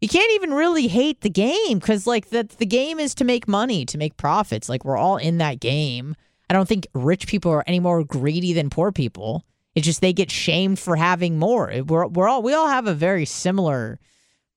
[0.00, 3.48] You can't even really hate the game because, like, the, the game is to make
[3.48, 4.68] money, to make profits.
[4.68, 6.14] Like, we're all in that game.
[6.48, 9.44] I don't think rich people are any more greedy than poor people.
[9.74, 11.72] It's just they get shamed for having more.
[11.86, 14.00] We're, we're all, we all have a very similar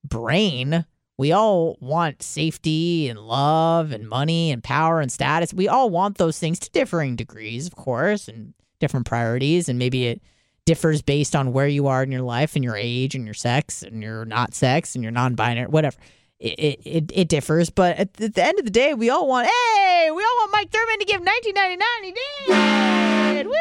[0.03, 0.85] brain.
[1.17, 5.53] We all want safety and love and money and power and status.
[5.53, 9.69] We all want those things to differing degrees, of course, and different priorities.
[9.69, 10.21] And maybe it
[10.65, 13.83] differs based on where you are in your life and your age and your sex
[13.83, 15.97] and your not sex and your non-binary whatever
[16.41, 20.09] it it, it differs but at the, end of the day we all want hey
[20.11, 23.47] we all want mike thurman to give 1999 he did!
[23.47, 23.53] Woo!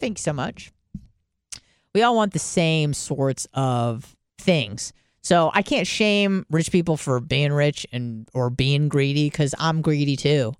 [0.00, 0.72] Thank you so much.
[1.94, 4.92] We all want the same sorts of things.
[5.22, 9.82] So i can't shame rich people for being rich and or being greedy because i'm
[9.82, 10.54] greedy too.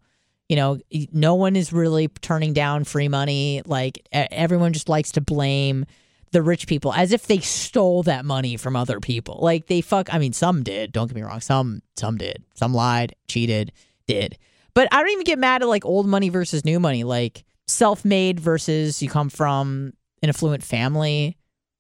[0.49, 0.79] You know,
[1.13, 3.63] no one is really turning down free money.
[3.65, 5.87] Like everyone just likes to blame
[6.33, 9.39] the rich people as if they stole that money from other people.
[9.41, 10.13] Like they fuck.
[10.13, 10.93] I mean, some did.
[10.93, 11.41] Don't get me wrong.
[11.41, 12.43] Some some did.
[12.55, 13.73] Some lied, cheated,
[14.07, 14.39] did.
[14.75, 17.05] But I don't even get mad at like old money versus new money.
[17.05, 19.93] Like self-made versus you come from
[20.23, 21.37] an affluent family.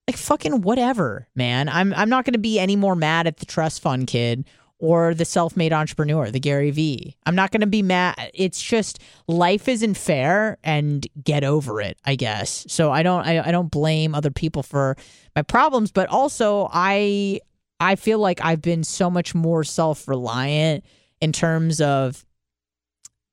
[0.08, 1.68] Like fucking whatever, man.
[1.68, 4.44] I'm I'm not going to be any more mad at the trust fund kid
[4.82, 7.16] or the self-made entrepreneur, the Gary Vee.
[7.24, 8.32] I'm not going to be mad.
[8.34, 8.98] It's just
[9.28, 12.66] life isn't fair and get over it, I guess.
[12.68, 14.96] So I don't I, I don't blame other people for
[15.36, 17.38] my problems, but also I
[17.78, 20.84] I feel like I've been so much more self-reliant
[21.20, 22.26] in terms of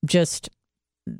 [0.06, 0.50] just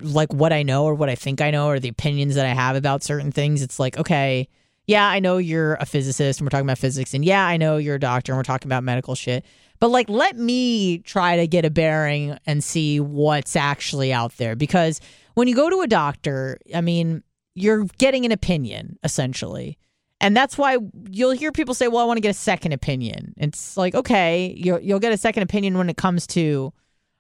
[0.02, 2.54] like what I know or what I think I know or the opinions that I
[2.54, 3.64] have about certain things.
[3.64, 4.48] It's like, okay,
[4.86, 7.78] yeah, I know you're a physicist and we're talking about physics and yeah, I know
[7.78, 9.44] you're a doctor and we're talking about medical shit.
[9.80, 14.56] But like, let me try to get a bearing and see what's actually out there.
[14.56, 15.00] Because
[15.36, 17.24] when you go to a doctor, I mean,
[17.56, 19.78] you're getting an opinion essentially.
[20.22, 20.78] And that's why
[21.10, 23.34] you'll hear people say, well, I want to get a second opinion.
[23.38, 26.74] It's like, okay, you'll, you'll get a second opinion when it comes to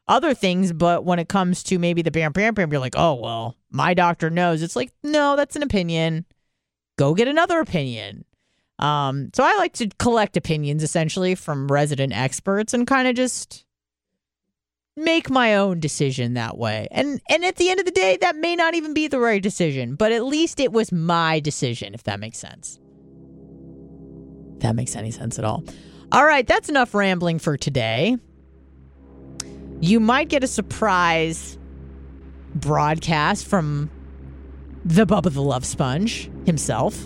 [0.09, 0.73] other things.
[0.73, 3.93] But when it comes to maybe the bam, bam, bam, you're like, oh, well, my
[3.93, 4.61] doctor knows.
[4.61, 6.25] It's like, no, that's an opinion.
[6.97, 8.25] Go get another opinion.
[8.79, 13.65] Um, so I like to collect opinions essentially from resident experts and kind of just
[14.95, 16.87] make my own decision that way.
[16.91, 19.43] And and at the end of the day, that may not even be the right
[19.43, 22.79] decision, but at least it was my decision, if that makes sense.
[24.55, 25.63] If that makes any sense at all.
[26.11, 28.17] All right, that's enough rambling for today.
[29.81, 31.57] You might get a surprise
[32.55, 33.91] broadcast from
[34.85, 37.05] the Bubba the Love Sponge himself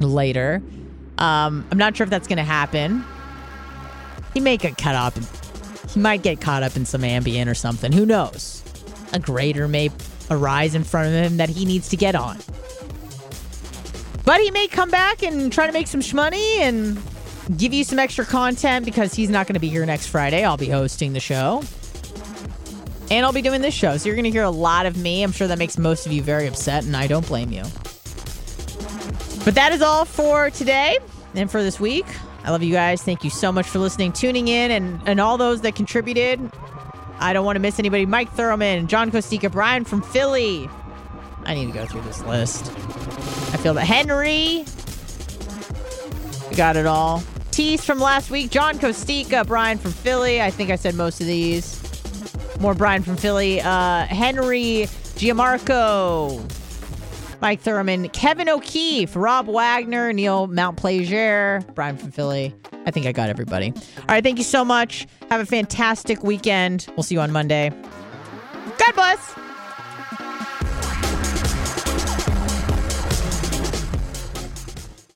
[0.00, 0.62] later.
[1.18, 3.04] Um, I'm not sure if that's going to happen.
[4.34, 5.14] He may get caught up.
[5.90, 7.92] He might get caught up in some Ambien or something.
[7.92, 8.62] Who knows?
[9.12, 9.90] A greater may
[10.30, 12.38] arise in front of him that he needs to get on.
[14.24, 16.96] But he may come back and try to make some money and
[17.56, 20.44] give you some extra content because he's not going to be here next Friday.
[20.44, 21.62] I'll be hosting the show.
[23.10, 23.96] And I'll be doing this show.
[23.96, 25.24] So you're going to hear a lot of me.
[25.24, 27.64] I'm sure that makes most of you very upset, and I don't blame you.
[29.50, 30.96] But that is all for today
[31.34, 32.06] and for this week.
[32.44, 33.02] I love you guys.
[33.02, 36.52] Thank you so much for listening, tuning in, and, and all those that contributed.
[37.18, 38.06] I don't want to miss anybody.
[38.06, 40.70] Mike Thurman, John Costica, Brian from Philly.
[41.46, 42.68] I need to go through this list.
[43.52, 44.64] I feel that Henry.
[46.56, 47.20] Got it all.
[47.50, 50.40] Tease from last week, John Costica, Brian from Philly.
[50.40, 51.76] I think I said most of these.
[52.60, 53.60] More Brian from Philly.
[53.60, 54.86] Uh, Henry
[55.16, 56.38] Giamarco,
[57.40, 60.76] Mike Thurman, Kevin O'Keefe, Rob Wagner, Neil Mount
[61.74, 62.54] Brian from Philly.
[62.86, 63.72] I think I got everybody.
[63.72, 65.06] All right, thank you so much.
[65.30, 66.86] Have a fantastic weekend.
[66.96, 67.70] We'll see you on Monday.
[68.78, 69.49] God bless.